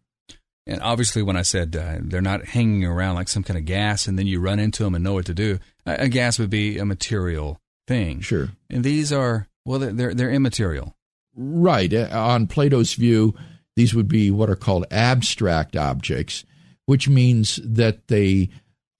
And 0.66 0.82
obviously, 0.82 1.22
when 1.22 1.34
I 1.34 1.40
said 1.40 1.74
uh, 1.74 1.96
they're 2.02 2.20
not 2.20 2.48
hanging 2.48 2.84
around 2.84 3.14
like 3.14 3.28
some 3.28 3.42
kind 3.42 3.56
of 3.56 3.64
gas 3.64 4.06
and 4.06 4.18
then 4.18 4.26
you 4.26 4.38
run 4.38 4.58
into 4.58 4.84
them 4.84 4.94
and 4.94 5.02
know 5.02 5.14
what 5.14 5.24
to 5.24 5.32
do, 5.32 5.58
a 5.86 6.10
gas 6.10 6.38
would 6.38 6.50
be 6.50 6.76
a 6.76 6.84
material 6.84 7.58
thing. 7.88 8.20
Sure. 8.20 8.50
And 8.68 8.84
these 8.84 9.14
are, 9.14 9.48
well, 9.64 9.78
they're, 9.78 10.12
they're 10.12 10.30
immaterial. 10.30 10.94
Right. 11.34 11.90
Uh, 11.94 12.10
on 12.12 12.48
Plato's 12.48 12.92
view, 12.92 13.34
these 13.74 13.94
would 13.94 14.08
be 14.08 14.30
what 14.30 14.50
are 14.50 14.56
called 14.56 14.84
abstract 14.90 15.74
objects, 15.74 16.44
which 16.84 17.08
means 17.08 17.58
that 17.64 18.08
they 18.08 18.50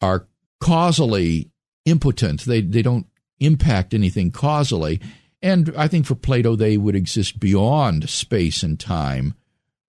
are 0.01 0.27
causally 0.63 1.51
impotent. 1.85 2.47
They, 2.47 2.63
they 2.63 2.81
don't 2.81 3.09
impact 3.41 3.93
anything 3.93 4.31
causally. 4.31 5.03
And 5.47 5.73
I 5.77 5.87
think 5.87 6.07
for 6.07 6.17
Plato, 6.17 6.57
they 6.57 6.77
would 6.77 6.97
exist 6.97 7.39
beyond 7.39 8.11
space 8.11 8.65
and 8.65 8.81
time 8.81 9.35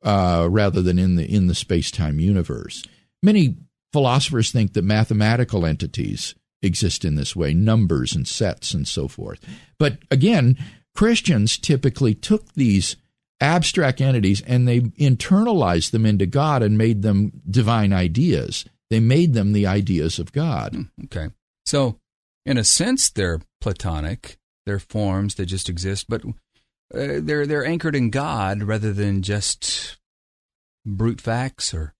uh, 0.03 0.47
rather 0.51 0.83
than 0.83 0.99
in 0.99 1.15
the, 1.15 1.25
in 1.25 1.47
the 1.47 1.55
space 1.55 1.89
time 1.89 2.19
universe. 2.19 2.83
Many 3.23 3.55
philosophers 3.91 4.51
think 4.51 4.73
that 4.73 4.83
mathematical 4.83 5.65
entities 5.65 6.35
exist 6.61 7.03
in 7.03 7.15
this 7.15 7.35
way, 7.35 7.55
numbers 7.55 8.15
and 8.15 8.27
sets 8.27 8.75
and 8.75 8.87
so 8.87 9.07
forth. 9.07 9.39
But 9.79 9.97
again, 10.11 10.59
Christians 10.93 11.57
typically 11.57 12.13
took 12.13 12.53
these 12.53 12.95
abstract 13.41 13.99
entities 13.99 14.41
and 14.41 14.67
they 14.67 14.81
internalized 14.81 15.89
them 15.89 16.05
into 16.05 16.27
God 16.27 16.61
and 16.61 16.77
made 16.77 17.01
them 17.01 17.31
divine 17.49 17.93
ideas. 17.93 18.63
They 18.91 18.99
made 18.99 19.33
them 19.33 19.53
the 19.53 19.65
ideas 19.65 20.19
of 20.19 20.31
God. 20.33 20.75
Hmm, 20.75 21.05
okay. 21.05 21.29
So, 21.65 21.97
in 22.45 22.59
a 22.59 22.63
sense, 22.63 23.09
they're 23.09 23.41
Platonic. 23.59 24.37
They're 24.67 24.79
forms 24.79 25.35
that 25.35 25.47
just 25.47 25.69
exist, 25.69 26.05
but 26.07 26.23
uh, 26.93 27.19
they're 27.21 27.47
they're 27.47 27.65
anchored 27.65 27.95
in 27.95 28.09
God 28.09 28.63
rather 28.63 28.93
than 28.93 29.21
just 29.21 29.97
brute 30.85 31.21
facts 31.21 31.73
or 31.73 31.93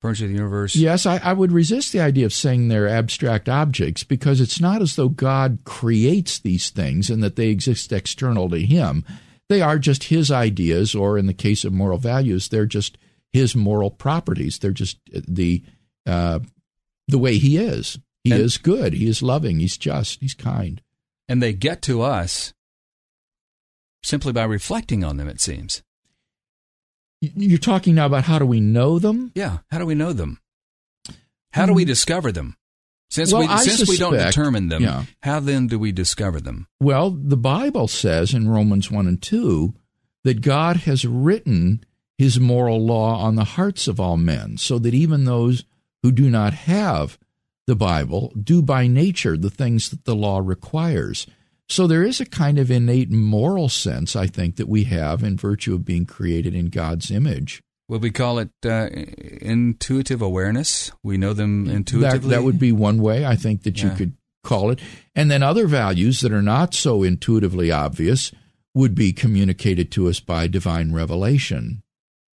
furniture 0.00 0.24
of 0.24 0.30
the 0.30 0.36
universe. 0.36 0.76
Yes, 0.76 1.06
I, 1.06 1.18
I 1.18 1.32
would 1.32 1.52
resist 1.52 1.92
the 1.92 2.00
idea 2.00 2.26
of 2.26 2.32
saying 2.32 2.68
they're 2.68 2.88
abstract 2.88 3.48
objects 3.48 4.04
because 4.04 4.40
it's 4.40 4.60
not 4.60 4.82
as 4.82 4.96
though 4.96 5.08
God 5.08 5.60
creates 5.64 6.38
these 6.38 6.70
things 6.70 7.10
and 7.10 7.22
that 7.22 7.36
they 7.36 7.48
exist 7.48 7.92
external 7.92 8.48
to 8.50 8.60
Him. 8.60 9.04
They 9.50 9.62
are 9.62 9.80
just 9.80 10.04
his 10.04 10.30
ideas, 10.30 10.94
or 10.94 11.18
in 11.18 11.26
the 11.26 11.34
case 11.34 11.64
of 11.64 11.72
moral 11.72 11.98
values, 11.98 12.48
they're 12.48 12.66
just 12.66 12.96
his 13.32 13.56
moral 13.56 13.90
properties. 13.90 14.60
They're 14.60 14.70
just 14.70 14.98
the 15.10 15.64
uh, 16.06 16.38
the 17.08 17.18
way 17.18 17.36
he 17.36 17.56
is. 17.56 17.98
He 18.22 18.30
and, 18.30 18.40
is 18.40 18.58
good. 18.58 18.92
He 18.92 19.08
is 19.08 19.24
loving. 19.24 19.58
He's 19.58 19.76
just. 19.76 20.20
He's 20.20 20.34
kind. 20.34 20.80
And 21.30 21.40
they 21.40 21.52
get 21.52 21.80
to 21.82 22.02
us 22.02 22.52
simply 24.02 24.32
by 24.32 24.42
reflecting 24.42 25.04
on 25.04 25.16
them. 25.16 25.28
It 25.28 25.40
seems. 25.40 25.82
You're 27.20 27.58
talking 27.58 27.94
now 27.94 28.06
about 28.06 28.24
how 28.24 28.40
do 28.40 28.46
we 28.46 28.60
know 28.60 28.98
them? 28.98 29.30
Yeah. 29.36 29.58
How 29.70 29.78
do 29.78 29.86
we 29.86 29.94
know 29.94 30.12
them? 30.12 30.40
How 31.52 31.66
do 31.66 31.72
we 31.72 31.84
hmm. 31.84 31.88
discover 31.88 32.32
them? 32.32 32.56
Since 33.10 33.32
well, 33.32 33.42
we 33.42 33.48
since 33.58 33.78
suspect, 33.78 33.90
we 33.90 33.96
don't 33.96 34.26
determine 34.26 34.68
them, 34.68 34.82
yeah. 34.82 35.04
how 35.22 35.40
then 35.40 35.66
do 35.66 35.80
we 35.80 35.90
discover 35.90 36.40
them? 36.40 36.68
Well, 36.80 37.10
the 37.10 37.36
Bible 37.36 37.88
says 37.88 38.32
in 38.32 38.48
Romans 38.48 38.88
1 38.88 39.08
and 39.08 39.20
2 39.20 39.74
that 40.22 40.42
God 40.42 40.76
has 40.78 41.04
written 41.04 41.84
his 42.18 42.38
moral 42.38 42.84
law 42.84 43.20
on 43.20 43.34
the 43.34 43.44
hearts 43.44 43.88
of 43.88 43.98
all 43.98 44.16
men, 44.16 44.58
so 44.58 44.78
that 44.78 44.94
even 44.94 45.24
those 45.24 45.64
who 46.04 46.12
do 46.12 46.30
not 46.30 46.54
have 46.54 47.18
the 47.70 47.76
Bible 47.76 48.32
do 48.42 48.60
by 48.60 48.88
nature 48.88 49.36
the 49.36 49.48
things 49.48 49.90
that 49.90 50.04
the 50.04 50.16
law 50.16 50.40
requires. 50.40 51.24
So 51.68 51.86
there 51.86 52.02
is 52.02 52.20
a 52.20 52.26
kind 52.26 52.58
of 52.58 52.68
innate 52.68 53.12
moral 53.12 53.68
sense, 53.68 54.16
I 54.16 54.26
think, 54.26 54.56
that 54.56 54.68
we 54.68 54.84
have 54.84 55.22
in 55.22 55.36
virtue 55.36 55.76
of 55.76 55.84
being 55.84 56.04
created 56.04 56.52
in 56.52 56.66
God's 56.66 57.12
image. 57.12 57.62
Would 57.88 58.02
we 58.02 58.10
call 58.10 58.40
it 58.40 58.50
uh, 58.66 58.88
intuitive 59.40 60.20
awareness? 60.20 60.90
We 61.04 61.16
know 61.16 61.32
them 61.32 61.70
intuitively. 61.70 62.30
That, 62.30 62.36
that 62.38 62.42
would 62.42 62.58
be 62.58 62.72
one 62.72 63.00
way 63.00 63.24
I 63.24 63.36
think 63.36 63.62
that 63.62 63.78
yeah. 63.78 63.90
you 63.90 63.96
could 63.96 64.14
call 64.42 64.70
it. 64.70 64.80
And 65.14 65.30
then 65.30 65.44
other 65.44 65.68
values 65.68 66.22
that 66.22 66.32
are 66.32 66.42
not 66.42 66.74
so 66.74 67.04
intuitively 67.04 67.70
obvious 67.70 68.32
would 68.74 68.96
be 68.96 69.12
communicated 69.12 69.92
to 69.92 70.08
us 70.08 70.18
by 70.18 70.48
divine 70.48 70.92
revelation. 70.92 71.84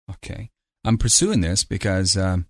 Okay. 0.09 0.49
I'm 0.85 0.97
pursuing 0.97 1.41
this 1.41 1.65
because 1.65 2.15
um, 2.15 2.45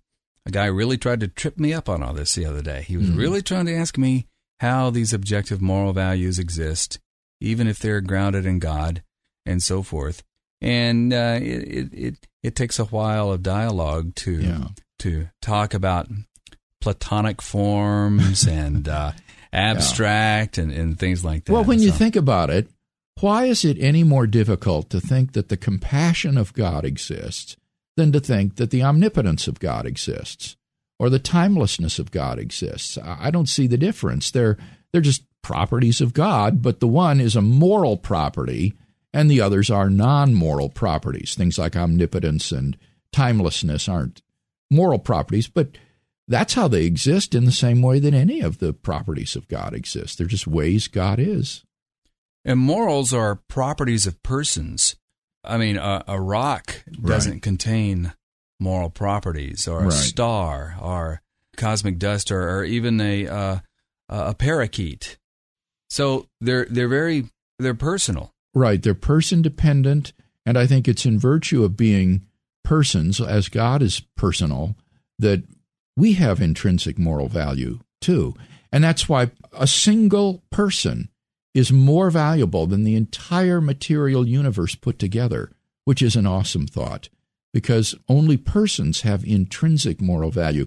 a 0.46 0.50
guy 0.50 0.66
really 0.66 0.96
tried 0.96 1.20
to 1.20 1.28
trip 1.28 1.58
me 1.58 1.74
up 1.74 1.88
on 1.88 2.02
all 2.02 2.14
this 2.14 2.34
the 2.34 2.46
other 2.46 2.62
day. 2.62 2.82
He 2.82 2.96
was 2.96 3.08
mm-hmm. 3.08 3.18
really 3.18 3.42
trying 3.42 3.66
to 3.66 3.74
ask 3.74 3.98
me 3.98 4.26
how 4.60 4.88
these 4.88 5.12
objective 5.12 5.60
moral 5.60 5.92
values 5.92 6.38
exist, 6.38 6.98
even 7.40 7.66
if 7.66 7.78
they're 7.78 8.00
grounded 8.00 8.46
in 8.46 8.58
God 8.58 9.02
and 9.44 9.62
so 9.62 9.82
forth 9.82 10.22
and 10.60 11.12
uh, 11.12 11.38
it, 11.40 11.92
it 11.92 12.26
it 12.42 12.56
takes 12.56 12.78
a 12.78 12.84
while 12.84 13.30
of 13.30 13.42
dialogue 13.42 14.14
to 14.16 14.40
yeah. 14.40 14.68
to 15.00 15.28
talk 15.42 15.74
about 15.74 16.08
platonic 16.80 17.42
forms 17.42 18.46
and 18.48 18.88
uh, 18.88 19.12
abstract 19.52 20.58
yeah. 20.58 20.64
and, 20.64 20.72
and 20.72 20.98
things 20.98 21.24
like 21.24 21.44
that. 21.44 21.52
Well, 21.52 21.64
when 21.64 21.78
so. 21.78 21.86
you 21.86 21.92
think 21.92 22.16
about 22.16 22.50
it, 22.50 22.68
why 23.20 23.44
is 23.44 23.64
it 23.64 23.78
any 23.80 24.04
more 24.04 24.26
difficult 24.26 24.90
to 24.90 25.00
think 25.00 25.32
that 25.32 25.48
the 25.48 25.56
compassion 25.56 26.38
of 26.38 26.52
God 26.52 26.84
exists 26.84 27.56
than 27.96 28.12
to 28.12 28.20
think 28.20 28.56
that 28.56 28.70
the 28.70 28.82
omnipotence 28.82 29.48
of 29.48 29.60
God 29.60 29.86
exists 29.86 30.56
or 30.98 31.10
the 31.10 31.18
timelessness 31.18 31.98
of 31.98 32.10
God 32.10 32.38
exists? 32.38 32.98
I 33.02 33.30
don't 33.30 33.48
see 33.48 33.66
the 33.66 33.78
difference. 33.78 34.30
They're 34.30 34.56
they're 34.92 35.00
just 35.00 35.24
properties 35.42 36.00
of 36.00 36.14
God, 36.14 36.62
but 36.62 36.80
the 36.80 36.88
one 36.88 37.20
is 37.20 37.36
a 37.36 37.42
moral 37.42 37.96
property 37.96 38.74
and 39.12 39.30
the 39.30 39.40
others 39.40 39.70
are 39.70 39.88
non 39.88 40.34
moral 40.34 40.68
properties. 40.68 41.34
Things 41.34 41.58
like 41.58 41.76
omnipotence 41.76 42.52
and 42.52 42.76
timelessness 43.12 43.88
aren't 43.88 44.22
moral 44.70 44.98
properties, 44.98 45.48
but 45.48 45.70
that's 46.28 46.54
how 46.54 46.68
they 46.68 46.84
exist 46.84 47.34
in 47.34 47.44
the 47.44 47.52
same 47.52 47.80
way 47.80 47.98
that 48.00 48.14
any 48.14 48.40
of 48.40 48.58
the 48.58 48.72
properties 48.72 49.36
of 49.36 49.48
God 49.48 49.72
exist. 49.72 50.18
They're 50.18 50.26
just 50.26 50.46
ways 50.46 50.88
God 50.88 51.18
is. 51.18 51.64
And 52.44 52.58
morals 52.60 53.12
are 53.12 53.36
properties 53.48 54.06
of 54.06 54.22
persons. 54.22 54.96
I 55.46 55.56
mean, 55.58 55.76
a, 55.76 56.04
a 56.06 56.20
rock 56.20 56.84
doesn't 57.02 57.32
right. 57.32 57.42
contain 57.42 58.12
moral 58.58 58.90
properties, 58.90 59.68
or 59.68 59.80
a 59.80 59.84
right. 59.84 59.92
star, 59.92 60.76
or 60.80 61.22
cosmic 61.56 61.98
dust, 61.98 62.30
or, 62.30 62.58
or 62.58 62.64
even 62.64 63.00
a 63.00 63.26
uh, 63.26 63.58
a 64.08 64.34
parakeet. 64.34 65.18
So 65.90 66.28
they're 66.40 66.66
they're 66.66 66.88
very 66.88 67.30
they're 67.58 67.74
personal. 67.74 68.32
Right. 68.54 68.82
They're 68.82 68.94
person 68.94 69.42
dependent. 69.42 70.12
And 70.44 70.56
I 70.56 70.66
think 70.66 70.86
it's 70.86 71.04
in 71.04 71.18
virtue 71.18 71.64
of 71.64 71.76
being 71.76 72.26
persons, 72.64 73.20
as 73.20 73.48
God 73.48 73.82
is 73.82 74.00
personal, 74.16 74.76
that 75.18 75.42
we 75.96 76.14
have 76.14 76.40
intrinsic 76.40 76.98
moral 76.98 77.28
value 77.28 77.80
too. 78.00 78.34
And 78.72 78.84
that's 78.84 79.08
why 79.08 79.30
a 79.52 79.66
single 79.66 80.42
person 80.50 81.08
is 81.56 81.72
more 81.72 82.10
valuable 82.10 82.66
than 82.66 82.84
the 82.84 82.94
entire 82.94 83.60
material 83.60 84.28
universe 84.28 84.74
put 84.74 84.98
together, 84.98 85.50
which 85.84 86.02
is 86.02 86.14
an 86.14 86.26
awesome 86.26 86.66
thought 86.66 87.08
because 87.56 87.94
only 88.06 88.36
persons 88.36 89.00
have 89.00 89.24
intrinsic 89.24 89.98
moral 89.98 90.30
value. 90.30 90.66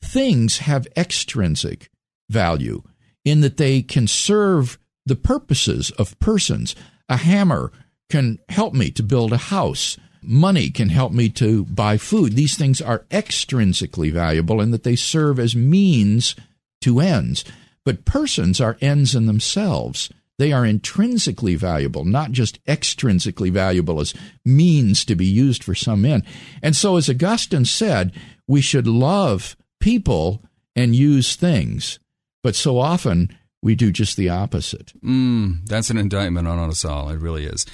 Things 0.00 0.58
have 0.60 0.88
extrinsic 0.96 1.90
value 2.30 2.82
in 3.22 3.42
that 3.42 3.58
they 3.58 3.82
can 3.82 4.06
serve 4.06 4.78
the 5.04 5.16
purposes 5.16 5.90
of 5.98 6.18
persons. 6.18 6.74
A 7.10 7.18
hammer 7.18 7.70
can 8.08 8.38
help 8.48 8.72
me 8.72 8.90
to 8.92 9.02
build 9.02 9.34
a 9.34 9.36
house. 9.36 9.98
Money 10.22 10.70
can 10.70 10.88
help 10.88 11.12
me 11.12 11.28
to 11.28 11.66
buy 11.66 11.98
food. 11.98 12.34
These 12.34 12.56
things 12.56 12.80
are 12.80 13.04
extrinsically 13.10 14.10
valuable 14.10 14.62
in 14.62 14.70
that 14.70 14.84
they 14.84 14.96
serve 14.96 15.38
as 15.38 15.54
means 15.54 16.34
to 16.80 17.00
ends. 17.00 17.44
But 17.84 18.06
persons 18.06 18.62
are 18.62 18.78
ends 18.80 19.14
in 19.14 19.26
themselves. 19.26 20.08
They 20.40 20.52
are 20.52 20.64
intrinsically 20.64 21.54
valuable, 21.54 22.06
not 22.06 22.32
just 22.32 22.64
extrinsically 22.64 23.52
valuable 23.52 24.00
as 24.00 24.14
means 24.42 25.04
to 25.04 25.14
be 25.14 25.26
used 25.26 25.62
for 25.62 25.74
some 25.74 26.02
end. 26.06 26.24
And 26.62 26.74
so, 26.74 26.96
as 26.96 27.10
Augustine 27.10 27.66
said, 27.66 28.14
we 28.48 28.62
should 28.62 28.86
love 28.86 29.54
people 29.80 30.42
and 30.74 30.96
use 30.96 31.36
things. 31.36 31.98
But 32.42 32.54
so 32.54 32.78
often 32.78 33.36
we 33.60 33.74
do 33.74 33.92
just 33.92 34.16
the 34.16 34.30
opposite. 34.30 34.94
Mm, 35.04 35.66
that's 35.66 35.90
an 35.90 35.98
indictment 35.98 36.48
on 36.48 36.70
us 36.70 36.86
all. 36.86 37.10
It 37.10 37.20
really 37.20 37.44
is. 37.44 37.66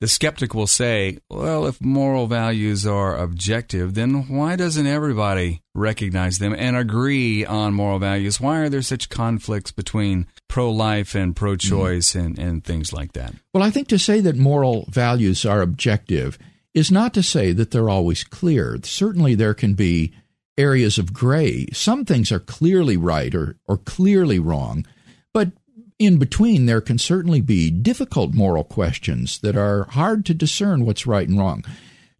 The 0.00 0.06
skeptic 0.06 0.54
will 0.54 0.68
say, 0.68 1.18
well, 1.28 1.66
if 1.66 1.80
moral 1.80 2.28
values 2.28 2.86
are 2.86 3.18
objective, 3.18 3.94
then 3.94 4.28
why 4.28 4.54
doesn't 4.54 4.86
everybody 4.86 5.62
recognize 5.74 6.38
them 6.38 6.54
and 6.56 6.76
agree 6.76 7.44
on 7.44 7.74
moral 7.74 7.98
values? 7.98 8.40
Why 8.40 8.60
are 8.60 8.68
there 8.68 8.82
such 8.82 9.08
conflicts 9.08 9.72
between 9.72 10.28
pro 10.46 10.70
life 10.70 11.16
and 11.16 11.34
pro 11.34 11.56
choice 11.56 12.12
mm. 12.12 12.26
and, 12.26 12.38
and 12.38 12.64
things 12.64 12.92
like 12.92 13.14
that? 13.14 13.34
Well, 13.52 13.64
I 13.64 13.70
think 13.70 13.88
to 13.88 13.98
say 13.98 14.20
that 14.20 14.36
moral 14.36 14.86
values 14.88 15.44
are 15.44 15.62
objective 15.62 16.38
is 16.74 16.92
not 16.92 17.12
to 17.14 17.22
say 17.22 17.50
that 17.50 17.72
they're 17.72 17.90
always 17.90 18.22
clear. 18.22 18.78
Certainly, 18.84 19.34
there 19.34 19.54
can 19.54 19.74
be 19.74 20.12
areas 20.56 20.98
of 20.98 21.12
gray. 21.12 21.66
Some 21.72 22.04
things 22.04 22.30
are 22.30 22.38
clearly 22.38 22.96
right 22.96 23.34
or, 23.34 23.56
or 23.66 23.78
clearly 23.78 24.38
wrong, 24.38 24.86
but 25.34 25.50
in 25.98 26.18
between, 26.18 26.66
there 26.66 26.80
can 26.80 26.98
certainly 26.98 27.40
be 27.40 27.70
difficult 27.70 28.32
moral 28.32 28.64
questions 28.64 29.38
that 29.40 29.56
are 29.56 29.84
hard 29.90 30.24
to 30.26 30.34
discern 30.34 30.84
what's 30.84 31.06
right 31.06 31.28
and 31.28 31.38
wrong. 31.38 31.64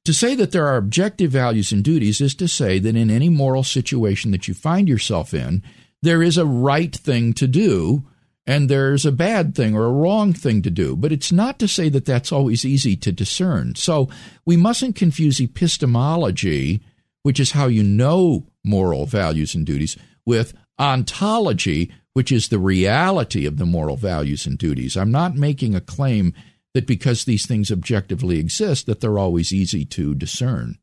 To 0.05 0.13
say 0.13 0.35
that 0.35 0.53
there 0.53 0.67
are 0.67 0.77
objective 0.77 1.31
values 1.31 1.71
and 1.71 1.85
duties 1.85 2.21
is 2.21 2.35
to 2.37 2.49
say 2.49 2.79
that 2.79 2.97
in 2.97 3.11
any 3.11 3.29
moral 3.29 3.63
situation 3.63 4.31
that 4.31 4.49
you 4.49 4.55
find 4.55 4.89
yourself 4.89 5.35
in, 5.35 5.63
there 6.03 6.23
is 6.23 6.39
a 6.39 6.47
right 6.47 6.95
thing 6.95 7.33
to 7.35 7.47
do 7.47 8.05
and 8.47 8.71
there's 8.71 9.05
a 9.05 9.13
bad 9.13 9.55
thing 9.55 9.77
or 9.77 9.85
a 9.85 9.93
wrong 9.93 10.33
thing 10.33 10.63
to 10.63 10.71
do. 10.71 10.97
But 10.97 11.13
it's 11.13 11.31
not 11.31 11.59
to 11.59 11.69
say 11.69 11.91
that 11.91 12.07
that's 12.07 12.33
always 12.33 12.65
easy 12.65 12.97
to 12.97 13.13
discern. 13.13 13.75
So 13.75 14.09
we 14.47 14.57
mustn't 14.57 14.97
confuse 14.97 15.39
epistemology, 15.39 16.81
which 17.23 17.39
is 17.39 17.53
how 17.53 17.67
you 17.67 17.83
know 17.83 18.47
moral 18.65 19.05
values 19.05 19.55
and 19.55 19.67
duties, 19.67 19.99
with 20.25 20.55
ontology, 20.79 21.93
which 22.15 22.33
is 22.33 22.49
the 22.49 22.59
reality 22.59 23.47
of 23.47 23.59
the 23.59 23.67
moral 23.67 23.97
values 23.97 24.47
and 24.47 24.59
duties. 24.59 24.97
I'm 24.97 25.13
not 25.13 25.37
making 25.37 25.75
a 25.75 25.81
claim 25.81 26.35
that 26.75 26.87
because 26.87 27.25
these 27.25 27.47
things 27.47 27.71
objectively 27.71 28.39
exist 28.39 28.87
that 28.87 29.01
they're 29.01 29.19
always 29.19 29.53
easy 29.53 29.85
to 29.87 30.15
discern. 30.15 30.79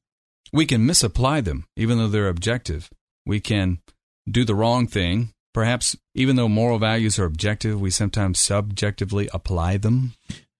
We 0.51 0.65
can 0.65 0.86
misapply 0.86 1.41
them 1.41 1.65
even 1.75 1.98
though 1.98 2.08
they're 2.08 2.29
objective. 2.29 2.89
We 3.25 3.39
can 3.39 3.79
do 4.29 4.46
the 4.46 4.55
wrong 4.55 4.88
thing. 4.88 5.34
Perhaps 5.53 5.96
even 6.13 6.36
though 6.36 6.50
moral 6.50 6.79
values 6.79 7.17
are 7.17 7.25
objective, 7.25 7.79
we 7.79 7.89
sometimes 7.89 8.39
subjectively 8.39 9.29
apply 9.34 9.77
them. 9.77 10.13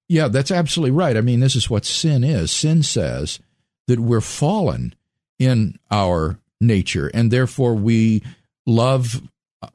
Yeah, 0.08 0.28
that's 0.28 0.52
absolutely 0.52 0.92
right. 0.92 1.18
I 1.18 1.22
mean, 1.22 1.40
this 1.40 1.56
is 1.56 1.70
what 1.70 1.86
sin 1.86 2.24
is. 2.24 2.52
Sin 2.52 2.84
says 2.84 3.40
that 3.88 4.00
we're 4.00 4.22
fallen 4.22 4.96
in 5.38 5.78
our 5.92 6.40
nature 6.62 7.12
and 7.14 7.32
therefore 7.32 7.76
we 7.76 8.24
love 8.66 9.22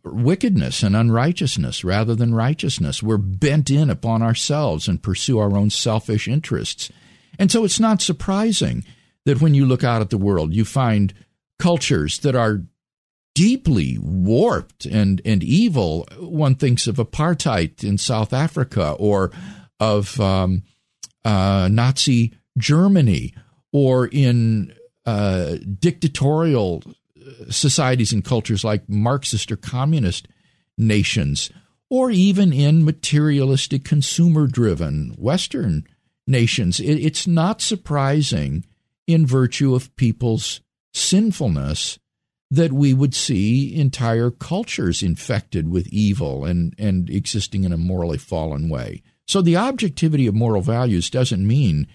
wickedness 0.05 0.83
and 0.83 0.97
unrighteousness 0.97 1.85
rather 1.85 2.15
than 2.15 2.35
righteousness. 2.35 3.03
We're 3.03 3.17
bent 3.17 3.71
in 3.71 3.91
upon 3.91 4.23
ourselves 4.23 4.89
and 4.89 5.03
pursue 5.03 5.39
our 5.39 5.57
own 5.57 5.71
selfish 5.71 6.29
interests. 6.29 6.91
And 7.39 7.51
so 7.51 7.65
it's 7.65 7.81
not 7.81 8.03
surprising 8.03 8.85
that 9.25 9.41
when 9.41 9.55
you 9.55 9.67
look 9.67 9.85
out 9.85 10.03
at 10.03 10.11
the 10.11 10.19
world, 10.19 10.55
you 10.55 10.65
find 10.65 11.15
cultures 11.59 12.19
that 12.21 12.35
are 12.35 12.63
deeply 13.35 13.99
warped 13.99 14.87
and, 14.87 15.23
and 15.25 15.43
evil. 15.43 16.07
One 16.19 16.55
thinks 16.55 16.87
of 16.87 16.97
apartheid 16.97 17.85
in 17.85 17.99
South 17.99 18.33
Africa 18.33 18.93
or 18.99 19.31
of 19.79 20.21
um, 20.21 20.65
uh, 21.25 21.69
Nazi 21.71 22.35
Germany 22.59 23.35
or 23.73 24.07
in 24.07 24.75
uh, 25.07 25.57
dictatorial 25.79 26.83
societies 27.49 28.13
and 28.13 28.25
cultures 28.25 28.65
like 28.65 28.89
Marxist 28.89 29.51
or 29.51 29.57
communist 29.57 30.29
nations, 30.79 31.51
or 31.89 32.11
even 32.11 32.53
in 32.53 32.85
materialistic, 32.85 33.85
consumer 33.85 34.47
driven 34.47 35.15
Western 35.19 35.85
nations. 36.27 36.81
It, 36.81 36.95
it's 36.95 37.27
not 37.27 37.61
surprising, 37.61 38.65
in 39.07 39.27
virtue 39.27 39.75
of 39.75 39.95
people's 39.97 40.61
sinfulness, 40.95 41.99
that 42.51 42.73
we 42.73 42.93
would 42.93 43.15
see 43.15 43.75
entire 43.75 44.31
cultures 44.31 45.03
infected 45.03 45.69
with 45.69 45.87
evil 45.89 46.45
and, 46.45 46.75
and 46.79 47.09
existing 47.09 47.65
in 47.65 47.73
a 47.73 47.77
morally 47.77 48.19
fallen 48.19 48.69
way. 48.69 49.03
So 49.27 49.41
the 49.41 49.57
objectivity 49.57 50.27
of 50.27 50.35
moral 50.35 50.63
values 50.63 51.11
doesn't 51.11 51.47
mean 51.47 51.87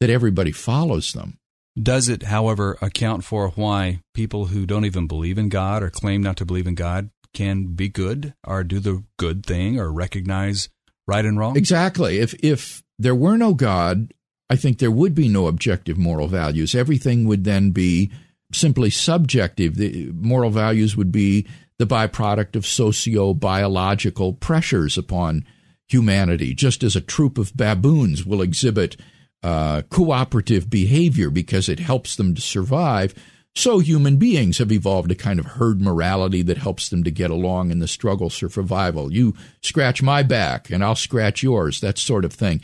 that 0.00 0.10
everybody 0.10 0.52
follows 0.52 1.12
them. 1.12 1.38
Does 1.80 2.08
it, 2.08 2.24
however, 2.24 2.78
account 2.80 3.24
for 3.24 3.48
why 3.50 4.00
people 4.14 4.46
who 4.46 4.64
don't 4.64 4.84
even 4.84 5.06
believe 5.06 5.38
in 5.38 5.48
God 5.48 5.82
or 5.82 5.90
claim 5.90 6.22
not 6.22 6.36
to 6.36 6.44
believe 6.44 6.68
in 6.68 6.76
God 6.76 7.10
can 7.32 7.74
be 7.74 7.88
good 7.88 8.34
or 8.44 8.62
do 8.62 8.78
the 8.78 9.02
good 9.16 9.44
thing 9.44 9.78
or 9.78 9.92
recognize 9.92 10.68
right 11.06 11.24
and 11.24 11.38
wrong? 11.38 11.56
Exactly. 11.56 12.18
If 12.18 12.34
if 12.44 12.82
there 12.98 13.14
were 13.14 13.36
no 13.36 13.54
God, 13.54 14.14
I 14.48 14.56
think 14.56 14.78
there 14.78 14.90
would 14.90 15.14
be 15.14 15.28
no 15.28 15.48
objective 15.48 15.98
moral 15.98 16.28
values. 16.28 16.74
Everything 16.74 17.26
would 17.26 17.42
then 17.42 17.72
be 17.72 18.12
simply 18.52 18.90
subjective. 18.90 19.74
The 19.74 20.12
moral 20.12 20.50
values 20.50 20.96
would 20.96 21.10
be 21.10 21.46
the 21.78 21.86
byproduct 21.86 22.54
of 22.54 22.66
socio 22.66 23.34
biological 23.34 24.32
pressures 24.32 24.96
upon 24.96 25.44
humanity, 25.88 26.54
just 26.54 26.84
as 26.84 26.94
a 26.94 27.00
troop 27.00 27.36
of 27.36 27.56
baboons 27.56 28.24
will 28.24 28.42
exhibit 28.42 28.96
uh, 29.44 29.82
cooperative 29.90 30.70
behavior 30.70 31.28
because 31.28 31.68
it 31.68 31.78
helps 31.78 32.16
them 32.16 32.34
to 32.34 32.40
survive. 32.40 33.14
So 33.54 33.78
human 33.78 34.16
beings 34.16 34.56
have 34.56 34.72
evolved 34.72 35.12
a 35.12 35.14
kind 35.14 35.38
of 35.38 35.44
herd 35.44 35.82
morality 35.82 36.40
that 36.42 36.56
helps 36.56 36.88
them 36.88 37.04
to 37.04 37.10
get 37.10 37.30
along 37.30 37.70
in 37.70 37.78
the 37.78 37.86
struggle 37.86 38.30
for 38.30 38.48
survival. 38.48 39.12
You 39.12 39.34
scratch 39.60 40.02
my 40.02 40.22
back 40.22 40.70
and 40.70 40.82
I'll 40.82 40.94
scratch 40.96 41.42
yours, 41.42 41.80
that 41.80 41.98
sort 41.98 42.24
of 42.24 42.32
thing. 42.32 42.62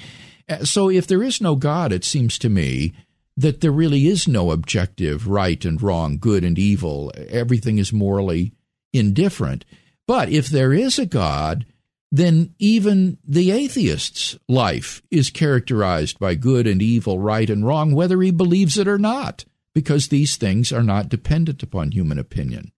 Uh, 0.49 0.64
so 0.64 0.88
if 0.88 1.07
there 1.07 1.23
is 1.23 1.38
no 1.40 1.55
God, 1.55 1.93
it 1.93 2.03
seems 2.03 2.38
to 2.38 2.49
me 2.49 2.95
that 3.37 3.61
there 3.61 3.71
really 3.71 4.07
is 4.07 4.27
no 4.27 4.51
objective 4.51 5.29
right 5.29 5.62
and 5.66 5.81
wrong, 5.81 6.16
good 6.19 6.43
and 6.43 6.59
evil. 6.59 7.12
Everything 7.29 7.77
is 7.77 7.93
morally 7.93 8.53
indifferent. 8.93 9.66
But 10.07 10.31
if 10.31 10.49
there 10.49 10.73
is 10.73 10.99
a 10.99 11.07
God, 11.07 11.66
then 12.12 12.55
even 12.59 13.18
the 13.27 13.51
atheist's 13.51 14.37
life 14.49 15.01
is 15.11 15.31
characterized 15.31 16.18
by 16.18 16.35
good 16.35 16.66
and 16.66 16.83
evil, 16.83 17.18
right 17.18 17.49
and 17.49 17.64
wrong, 17.64 17.94
whether 17.94 18.20
he 18.20 18.31
believes 18.31 18.77
it 18.77 18.88
or 18.88 18.99
not, 18.99 19.44
because 19.75 20.09
these 20.09 20.37
things 20.37 20.73
are 20.73 20.83
not 20.83 21.09
dependent 21.09 21.62
upon 21.62 21.92
human 21.92 22.18
opinion. 22.18 22.73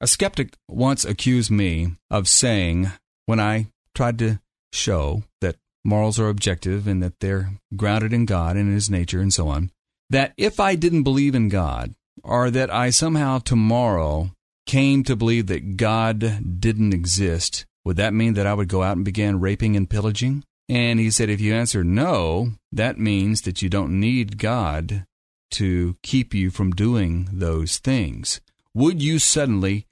A 0.00 0.06
skeptic 0.06 0.54
once 0.68 1.04
accused 1.04 1.50
me 1.50 1.94
of 2.10 2.28
saying, 2.28 2.92
when 3.26 3.40
I 3.40 3.66
tried 3.94 4.18
to 4.20 4.40
show 4.72 5.24
that 5.40 5.56
morals 5.84 6.20
are 6.20 6.28
objective 6.28 6.86
and 6.86 7.02
that 7.02 7.18
they're 7.20 7.54
grounded 7.76 8.12
in 8.12 8.24
God 8.26 8.56
and 8.56 8.68
in 8.68 8.74
His 8.74 8.88
nature 8.88 9.20
and 9.20 9.34
so 9.34 9.48
on, 9.48 9.72
that 10.10 10.34
if 10.36 10.60
I 10.60 10.76
didn't 10.76 11.02
believe 11.02 11.34
in 11.34 11.48
God, 11.48 11.94
or 12.22 12.50
that 12.50 12.72
I 12.72 12.90
somehow 12.90 13.38
tomorrow 13.38 14.30
came 14.66 15.02
to 15.04 15.16
believe 15.16 15.46
that 15.48 15.76
God 15.76 16.60
didn't 16.60 16.94
exist, 16.94 17.66
would 17.88 17.96
that 17.96 18.12
mean 18.12 18.34
that 18.34 18.46
I 18.46 18.52
would 18.52 18.68
go 18.68 18.82
out 18.82 18.96
and 18.96 19.04
begin 19.04 19.40
raping 19.40 19.74
and 19.74 19.88
pillaging? 19.88 20.44
And 20.68 21.00
he 21.00 21.10
said, 21.10 21.30
if 21.30 21.40
you 21.40 21.54
answer 21.54 21.82
no, 21.82 22.50
that 22.70 22.98
means 22.98 23.40
that 23.42 23.62
you 23.62 23.70
don't 23.70 23.98
need 23.98 24.36
God 24.36 25.06
to 25.52 25.96
keep 26.02 26.34
you 26.34 26.50
from 26.50 26.72
doing 26.72 27.30
those 27.32 27.78
things. 27.78 28.42
Would 28.74 29.02
you 29.02 29.18
suddenly 29.18 29.86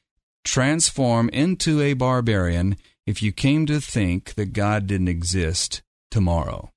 transform 0.45 1.31
into 1.31 1.81
a 1.81 1.95
barbarian 1.95 2.77
if 3.07 3.23
you 3.23 3.33
came 3.33 3.65
to 3.65 3.81
think 3.81 4.35
that 4.35 4.53
God 4.53 4.87
didn't 4.87 5.09
exist 5.09 5.81
tomorrow? 6.11 6.71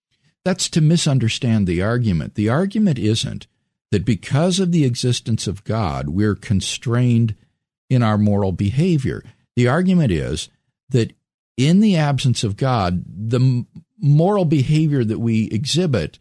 That's 0.46 0.70
to 0.70 0.80
misunderstand 0.80 1.68
the 1.68 1.82
argument. 1.82 2.36
The 2.36 2.48
argument 2.48 2.98
isn't 2.98 3.46
that 3.92 4.06
because 4.06 4.58
of 4.62 4.72
the 4.72 4.86
existence 4.86 5.48
of 5.48 5.66
God, 5.66 6.08
we're 6.08 6.36
constrained 6.36 7.36
in 7.90 8.04
our 8.04 8.18
moral 8.18 8.54
behavior. 8.54 9.22
The 9.58 9.68
argument 9.68 10.14
is 10.14 10.48
that 10.90 11.14
in 11.58 11.80
the 11.80 11.96
absence 11.98 12.44
of 12.44 12.58
God, 12.58 13.04
the 13.08 13.66
moral 14.00 14.46
behavior 14.46 15.04
that 15.04 15.20
we 15.20 15.46
exhibit 15.50 16.20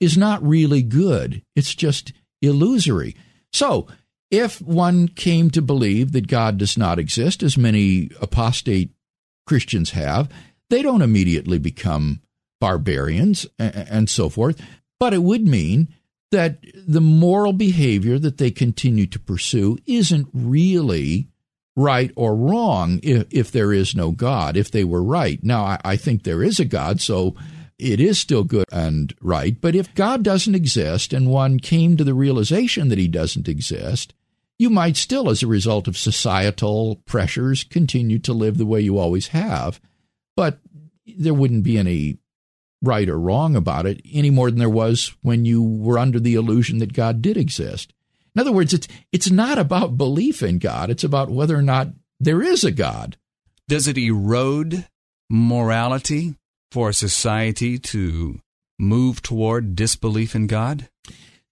is 0.00 0.16
not 0.16 0.42
really 0.42 0.82
good. 0.82 1.42
It's 1.54 1.74
just 1.74 2.12
illusory. 2.42 3.16
So, 3.52 3.86
if 4.30 4.60
one 4.62 5.08
came 5.08 5.50
to 5.50 5.62
believe 5.62 6.12
that 6.12 6.28
God 6.28 6.56
does 6.56 6.78
not 6.78 6.98
exist, 6.98 7.42
as 7.42 7.58
many 7.58 8.10
apostate 8.20 8.90
Christians 9.46 9.90
have, 9.90 10.28
they 10.70 10.82
don't 10.82 11.02
immediately 11.02 11.58
become 11.58 12.20
barbarians 12.60 13.46
and 13.58 14.08
so 14.08 14.28
forth. 14.28 14.60
But 15.00 15.14
it 15.14 15.22
would 15.22 15.46
mean 15.46 15.88
that 16.30 16.58
the 16.74 17.00
moral 17.00 17.52
behavior 17.52 18.18
that 18.18 18.38
they 18.38 18.52
continue 18.52 19.06
to 19.06 19.18
pursue 19.18 19.78
isn't 19.86 20.28
really 20.32 21.28
right 21.76 22.10
or 22.16 22.34
wrong 22.34 23.00
if, 23.02 23.26
if 23.30 23.52
there 23.52 23.72
is 23.72 23.94
no 23.94 24.10
God, 24.10 24.56
if 24.56 24.70
they 24.70 24.84
were 24.84 25.02
right. 25.02 25.42
Now, 25.42 25.64
I, 25.64 25.80
I 25.84 25.96
think 25.96 26.22
there 26.22 26.42
is 26.42 26.60
a 26.60 26.64
God, 26.64 27.00
so 27.00 27.34
it 27.78 28.00
is 28.00 28.18
still 28.18 28.44
good 28.44 28.66
and 28.70 29.14
right. 29.20 29.58
But 29.60 29.74
if 29.74 29.94
God 29.94 30.22
doesn't 30.22 30.54
exist 30.54 31.12
and 31.12 31.30
one 31.30 31.58
came 31.58 31.96
to 31.96 32.04
the 32.04 32.14
realization 32.14 32.88
that 32.88 32.98
he 32.98 33.08
doesn't 33.08 33.48
exist, 33.48 34.14
you 34.58 34.68
might 34.68 34.96
still, 34.96 35.30
as 35.30 35.42
a 35.42 35.46
result 35.46 35.88
of 35.88 35.96
societal 35.96 36.96
pressures, 37.06 37.64
continue 37.64 38.18
to 38.18 38.34
live 38.34 38.58
the 38.58 38.66
way 38.66 38.80
you 38.80 38.98
always 38.98 39.28
have. 39.28 39.80
But 40.36 40.58
there 41.06 41.34
wouldn't 41.34 41.64
be 41.64 41.78
any 41.78 42.18
right 42.82 43.08
or 43.08 43.18
wrong 43.18 43.56
about 43.56 43.86
it 43.86 44.00
any 44.12 44.30
more 44.30 44.50
than 44.50 44.58
there 44.58 44.68
was 44.68 45.14
when 45.22 45.44
you 45.44 45.62
were 45.62 45.98
under 45.98 46.20
the 46.20 46.34
illusion 46.34 46.78
that 46.78 46.92
God 46.92 47.22
did 47.22 47.36
exist. 47.36 47.92
In 48.34 48.40
other 48.40 48.52
words, 48.52 48.72
it's 48.72 48.88
it's 49.12 49.30
not 49.30 49.58
about 49.58 49.96
belief 49.96 50.42
in 50.42 50.58
God, 50.58 50.90
it's 50.90 51.04
about 51.04 51.30
whether 51.30 51.56
or 51.56 51.62
not 51.62 51.88
there 52.18 52.42
is 52.42 52.64
a 52.64 52.70
God. 52.70 53.16
Does 53.68 53.86
it 53.88 53.98
erode 53.98 54.86
morality 55.28 56.34
for 56.72 56.88
a 56.88 56.94
society 56.94 57.78
to 57.78 58.40
move 58.78 59.22
toward 59.22 59.76
disbelief 59.76 60.34
in 60.34 60.46
God? 60.46 60.88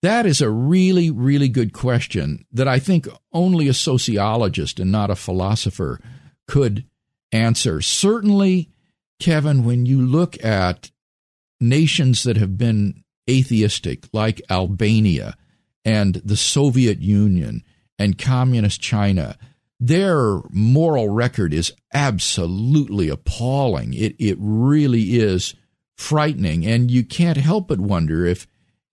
That 0.02 0.26
is 0.26 0.40
a 0.40 0.50
really, 0.50 1.10
really 1.10 1.48
good 1.48 1.72
question 1.72 2.44
that 2.52 2.68
I 2.68 2.78
think 2.78 3.08
only 3.32 3.66
a 3.66 3.74
sociologist 3.74 4.78
and 4.78 4.92
not 4.92 5.10
a 5.10 5.16
philosopher 5.16 6.00
could 6.46 6.84
answer. 7.32 7.80
Certainly, 7.80 8.70
Kevin, 9.18 9.64
when 9.64 9.86
you 9.86 10.00
look 10.00 10.42
at 10.44 10.90
nations 11.60 12.22
that 12.22 12.36
have 12.36 12.56
been 12.56 13.02
atheistic, 13.28 14.08
like 14.12 14.40
Albania 14.48 15.36
and 15.88 16.16
the 16.16 16.36
Soviet 16.36 17.00
Union 17.00 17.64
and 17.98 18.18
Communist 18.18 18.78
China, 18.78 19.38
their 19.80 20.42
moral 20.50 21.08
record 21.08 21.54
is 21.54 21.72
absolutely 21.94 23.08
appalling. 23.08 23.94
It, 23.94 24.14
it 24.18 24.36
really 24.38 25.16
is 25.16 25.54
frightening. 25.96 26.66
And 26.66 26.90
you 26.90 27.04
can't 27.04 27.38
help 27.38 27.68
but 27.68 27.80
wonder 27.80 28.26
if 28.26 28.46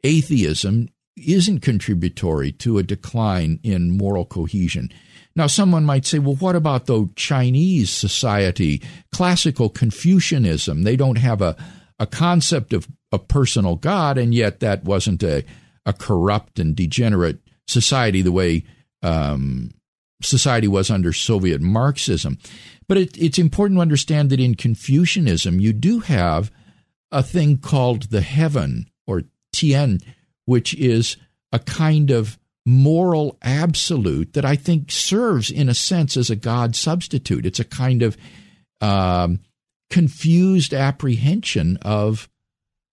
atheism 0.06 0.88
isn't 1.18 1.60
contributory 1.60 2.54
to 2.54 2.78
a 2.78 2.84
decline 2.84 3.60
in 3.62 3.98
moral 3.98 4.24
cohesion. 4.24 4.90
Now, 5.36 5.48
someone 5.48 5.84
might 5.84 6.06
say, 6.06 6.20
well, 6.20 6.36
what 6.36 6.56
about 6.56 6.86
the 6.86 7.10
Chinese 7.18 7.90
society, 7.90 8.82
classical 9.12 9.68
Confucianism? 9.68 10.84
They 10.84 10.96
don't 10.96 11.18
have 11.18 11.42
a, 11.42 11.58
a 12.00 12.08
concept 12.08 12.72
of 12.72 12.88
a 13.12 13.20
personal 13.20 13.76
God, 13.76 14.18
and 14.18 14.34
yet 14.34 14.62
that 14.62 14.86
wasn't 14.86 15.24
a, 15.24 15.44
a 15.86 15.94
corrupt 15.94 16.60
and 16.60 16.76
degenerate 16.76 17.40
society 17.68 18.22
the 18.22 18.32
way 18.32 18.64
um, 19.02 19.72
society 20.22 20.68
was 20.68 20.90
under 20.90 21.14
Soviet 21.14 21.62
Marxism. 21.62 22.38
But 22.88 22.98
it, 22.98 23.18
it's 23.18 23.40
important 23.40 23.78
to 23.78 23.82
understand 23.82 24.30
that 24.30 24.40
in 24.40 24.56
Confucianism, 24.56 25.60
you 25.60 25.74
do 25.74 26.00
have 26.00 26.52
a 27.12 27.24
thing 27.24 27.58
called 27.58 28.04
the 28.04 28.22
heaven 28.22 28.90
or 29.08 29.24
Tian, 29.54 30.00
which 30.46 30.74
is 30.76 31.18
a 31.52 31.60
kind 31.60 32.12
of 32.12 32.38
moral 32.66 33.38
absolute 33.42 34.34
that 34.34 34.46
I 34.46 34.56
think 34.56 34.92
serves, 34.92 35.52
in 35.52 35.70
a 35.70 35.74
sense, 35.74 36.18
as 36.18 36.30
a 36.30 36.36
God 36.36 36.76
substitute. 36.76 37.46
It's 37.46 37.60
a 37.60 37.66
kind 37.66 38.02
of 38.02 38.18
um, 38.82 39.40
confused 39.90 40.74
apprehension 40.74 41.78
of 41.84 42.28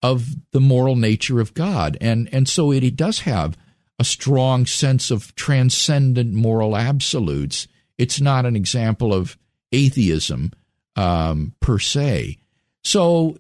of 0.03 0.27
the 0.51 0.61
moral 0.61 0.97
nature 0.97 1.41
of 1.41 1.55
God, 1.55 1.97
and 2.01 2.29
and 2.33 2.49
so 2.49 2.73
it, 2.73 2.83
it 2.83 2.97
does 2.97 3.21
have 3.21 3.57
a 3.99 4.05
strong 4.05 4.67
sense 4.67 5.11
of 5.11 5.35
transcendent 5.37 6.33
moral 6.33 6.77
absolutes. 6.77 7.69
It's 7.99 8.21
not 8.21 8.47
an 8.47 8.57
example 8.57 9.15
of 9.15 9.39
atheism 9.71 10.53
um, 10.97 11.55
per 11.61 11.79
se. 11.79 12.39
So 12.83 13.39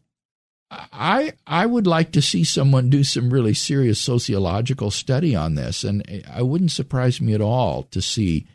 I 0.70 1.32
I 1.46 1.66
would 1.66 1.86
like 1.86 2.12
to 2.12 2.22
see 2.22 2.44
someone 2.44 2.90
do 2.90 3.04
some 3.04 3.32
really 3.32 3.54
serious 3.54 4.00
sociological 4.00 4.90
study 4.90 5.34
on 5.34 5.54
this, 5.54 5.84
and 5.84 6.02
it 6.08 6.46
wouldn't 6.46 6.70
surprise 6.70 7.20
me 7.20 7.34
at 7.34 7.40
all 7.40 7.84
to 7.84 8.00
see 8.00 8.46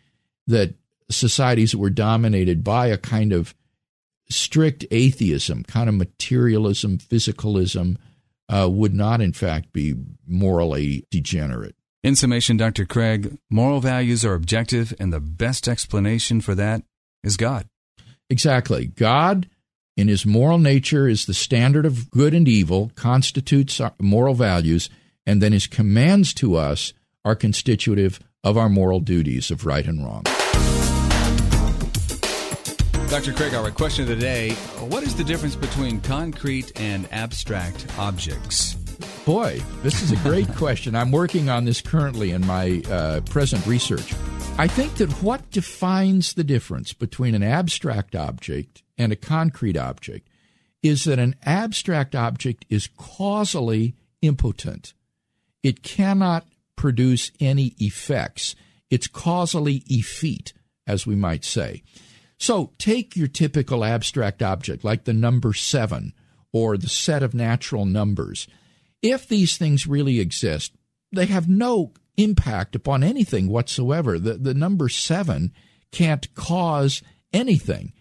that 0.48 0.76
societies 1.10 1.72
that 1.72 1.78
were 1.78 1.90
dominated 1.90 2.64
by 2.64 2.88
a 2.88 2.98
kind 2.98 3.34
of 3.34 3.54
strict 4.30 4.86
atheism, 4.92 5.64
kind 5.64 5.90
of 5.90 5.96
materialism, 5.96 6.98
physicalism, 6.98 7.98
uh, 8.50 8.68
would 8.70 8.94
not 8.94 9.22
in 9.22 9.34
fact 9.34 9.74
be 9.74 9.96
morally 10.26 11.06
degenerate. 11.12 11.76
In 12.04 12.16
summation, 12.16 12.58
Dr. 12.58 12.86
Craig, 12.86 13.38
moral 13.50 13.82
values 13.82 14.24
are 14.24 14.34
objective, 14.34 14.94
and 15.00 15.12
the 15.12 15.20
best 15.20 15.68
explanation 15.68 16.42
for 16.42 16.56
that 16.56 16.84
is 17.24 17.38
God. 17.38 17.68
Exactly. 18.30 18.86
God 18.86 19.50
in 19.98 20.08
his 20.08 20.26
moral 20.26 20.60
nature 20.60 21.08
is 21.08 21.26
the 21.26 21.34
standard 21.34 21.86
of 21.86 22.12
good 22.12 22.34
and 22.34 22.48
evil, 22.48 22.92
constitutes 22.96 23.82
moral 24.00 24.36
values, 24.36 24.90
and 25.26 25.42
then 25.42 25.52
his 25.52 25.68
commands 25.68 26.34
to 26.36 26.56
us 26.56 26.94
are 27.26 27.36
constitutive 27.36 28.20
of 28.44 28.58
our 28.58 28.70
moral 28.70 29.00
duties 29.00 29.50
of 29.50 29.66
right 29.66 29.86
and 29.86 30.06
wrong. 30.06 30.24
Dr. 33.10 33.32
Craig, 33.32 33.54
our 33.54 33.72
question 33.72 34.04
of 34.04 34.10
the 34.10 34.18
day 34.18 34.52
What 34.90 35.02
is 35.02 35.16
the 35.16 35.24
difference 35.24 35.56
between 35.56 36.02
concrete 36.02 36.78
and 36.78 37.08
abstract 37.14 37.88
objects? 37.98 38.74
Boy, 39.26 39.62
this 39.82 40.02
is 40.02 40.12
a 40.12 40.18
great 40.18 40.48
question. 40.56 40.94
I'm 40.94 41.12
working 41.12 41.50
on 41.50 41.64
this 41.64 41.80
currently 41.80 42.32
in 42.32 42.46
my 42.46 42.82
uh, 42.90 43.22
present 43.22 43.66
research. 43.66 44.14
I 44.58 44.68
think 44.68 44.96
that 44.96 45.10
what 45.24 45.50
defines 45.52 46.34
the 46.34 46.44
difference 46.44 46.92
between 46.92 47.34
an 47.34 47.44
abstract 47.44 48.14
object 48.14 48.84
and 48.98 49.14
a 49.14 49.16
concrete 49.16 49.78
object 49.78 50.28
is 50.84 51.06
that 51.06 51.18
an 51.18 51.36
abstract 51.44 52.14
object 52.14 52.66
is 52.70 52.90
causally 52.98 53.96
impotent. 54.22 54.94
It 55.64 55.82
cannot 55.82 56.46
produce 56.76 57.32
any 57.40 57.74
effects. 57.80 58.54
It's 58.90 59.08
causally 59.08 59.84
effete, 59.88 60.52
as 60.86 61.08
we 61.08 61.16
might 61.16 61.46
say. 61.46 61.84
So 62.38 62.74
take 62.78 63.16
your 63.16 63.28
typical 63.28 63.84
abstract 63.84 64.44
object 64.44 64.84
like 64.84 65.06
the 65.06 65.14
number 65.14 65.54
seven 65.54 66.14
or 66.54 66.78
the 66.78 66.90
set 66.90 67.24
of 67.24 67.34
natural 67.34 67.86
numbers. 67.86 68.48
If 69.02 69.28
these 69.28 69.58
things 69.58 69.88
really 69.88 70.20
exist, 70.20 70.74
they 71.12 71.26
have 71.26 71.50
no 71.50 71.94
impact 72.16 72.76
upon 72.76 73.04
anything 73.04 73.48
whatsoever. 73.48 74.20
The, 74.20 74.34
the 74.34 74.54
number 74.54 74.90
seven 74.90 75.54
can't 75.92 76.34
cause 76.36 77.02
anything. 77.32 77.94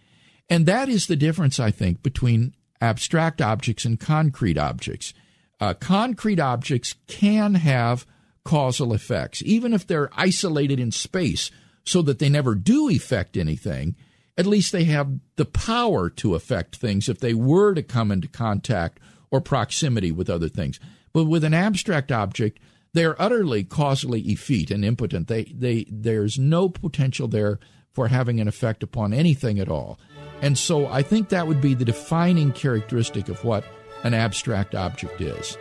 And 0.48 0.66
that 0.66 0.88
is 0.88 1.06
the 1.06 1.16
difference, 1.16 1.58
I 1.58 1.70
think, 1.70 2.02
between 2.02 2.54
abstract 2.80 3.40
objects 3.42 3.84
and 3.84 3.98
concrete 3.98 4.58
objects. 4.58 5.12
Uh, 5.60 5.74
concrete 5.74 6.38
objects 6.40 6.94
can 7.06 7.54
have 7.54 8.06
causal 8.44 8.92
effects, 8.92 9.42
even 9.44 9.72
if 9.72 9.86
they're 9.86 10.10
isolated 10.12 10.78
in 10.78 10.92
space 10.92 11.50
so 11.84 12.02
that 12.02 12.18
they 12.18 12.28
never 12.28 12.54
do 12.54 12.88
affect 12.88 13.36
anything. 13.36 13.96
At 14.38 14.46
least 14.46 14.72
they 14.72 14.84
have 14.84 15.18
the 15.36 15.44
power 15.44 16.10
to 16.10 16.34
affect 16.34 16.76
things 16.76 17.08
if 17.08 17.20
they 17.20 17.34
were 17.34 17.74
to 17.74 17.82
come 17.82 18.10
into 18.10 18.28
contact 18.28 19.00
or 19.30 19.40
proximity 19.40 20.12
with 20.12 20.28
other 20.28 20.48
things. 20.48 20.78
But 21.12 21.24
with 21.24 21.44
an 21.44 21.54
abstract 21.54 22.12
object, 22.12 22.60
they're 22.92 23.20
utterly 23.20 23.64
causally 23.64 24.20
effete 24.22 24.70
and 24.70 24.84
impotent. 24.84 25.28
They, 25.28 25.44
they, 25.44 25.86
there's 25.90 26.38
no 26.38 26.68
potential 26.68 27.28
there 27.28 27.58
for 27.92 28.08
having 28.08 28.40
an 28.40 28.48
effect 28.48 28.82
upon 28.82 29.14
anything 29.14 29.58
at 29.58 29.70
all. 29.70 29.98
And 30.42 30.58
so 30.58 30.86
I 30.86 31.02
think 31.02 31.30
that 31.30 31.46
would 31.46 31.62
be 31.62 31.72
the 31.72 31.84
defining 31.84 32.52
characteristic 32.52 33.30
of 33.30 33.42
what 33.42 33.64
an 34.04 34.12
abstract 34.12 34.74
object 34.74 35.20
is. 35.22 35.56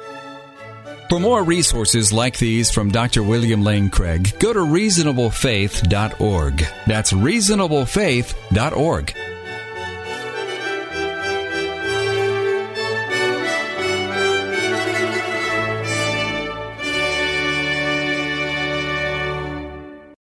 For 1.09 1.19
more 1.19 1.43
resources 1.43 2.11
like 2.11 2.39
these 2.39 2.71
from 2.71 2.89
Dr. 2.89 3.21
William 3.21 3.63
Lane 3.63 3.89
Craig, 3.89 4.33
go 4.39 4.53
to 4.53 4.59
reasonablefaith.org. 4.59 6.65
That's 6.87 7.13
reasonablefaith.org. 7.13 9.34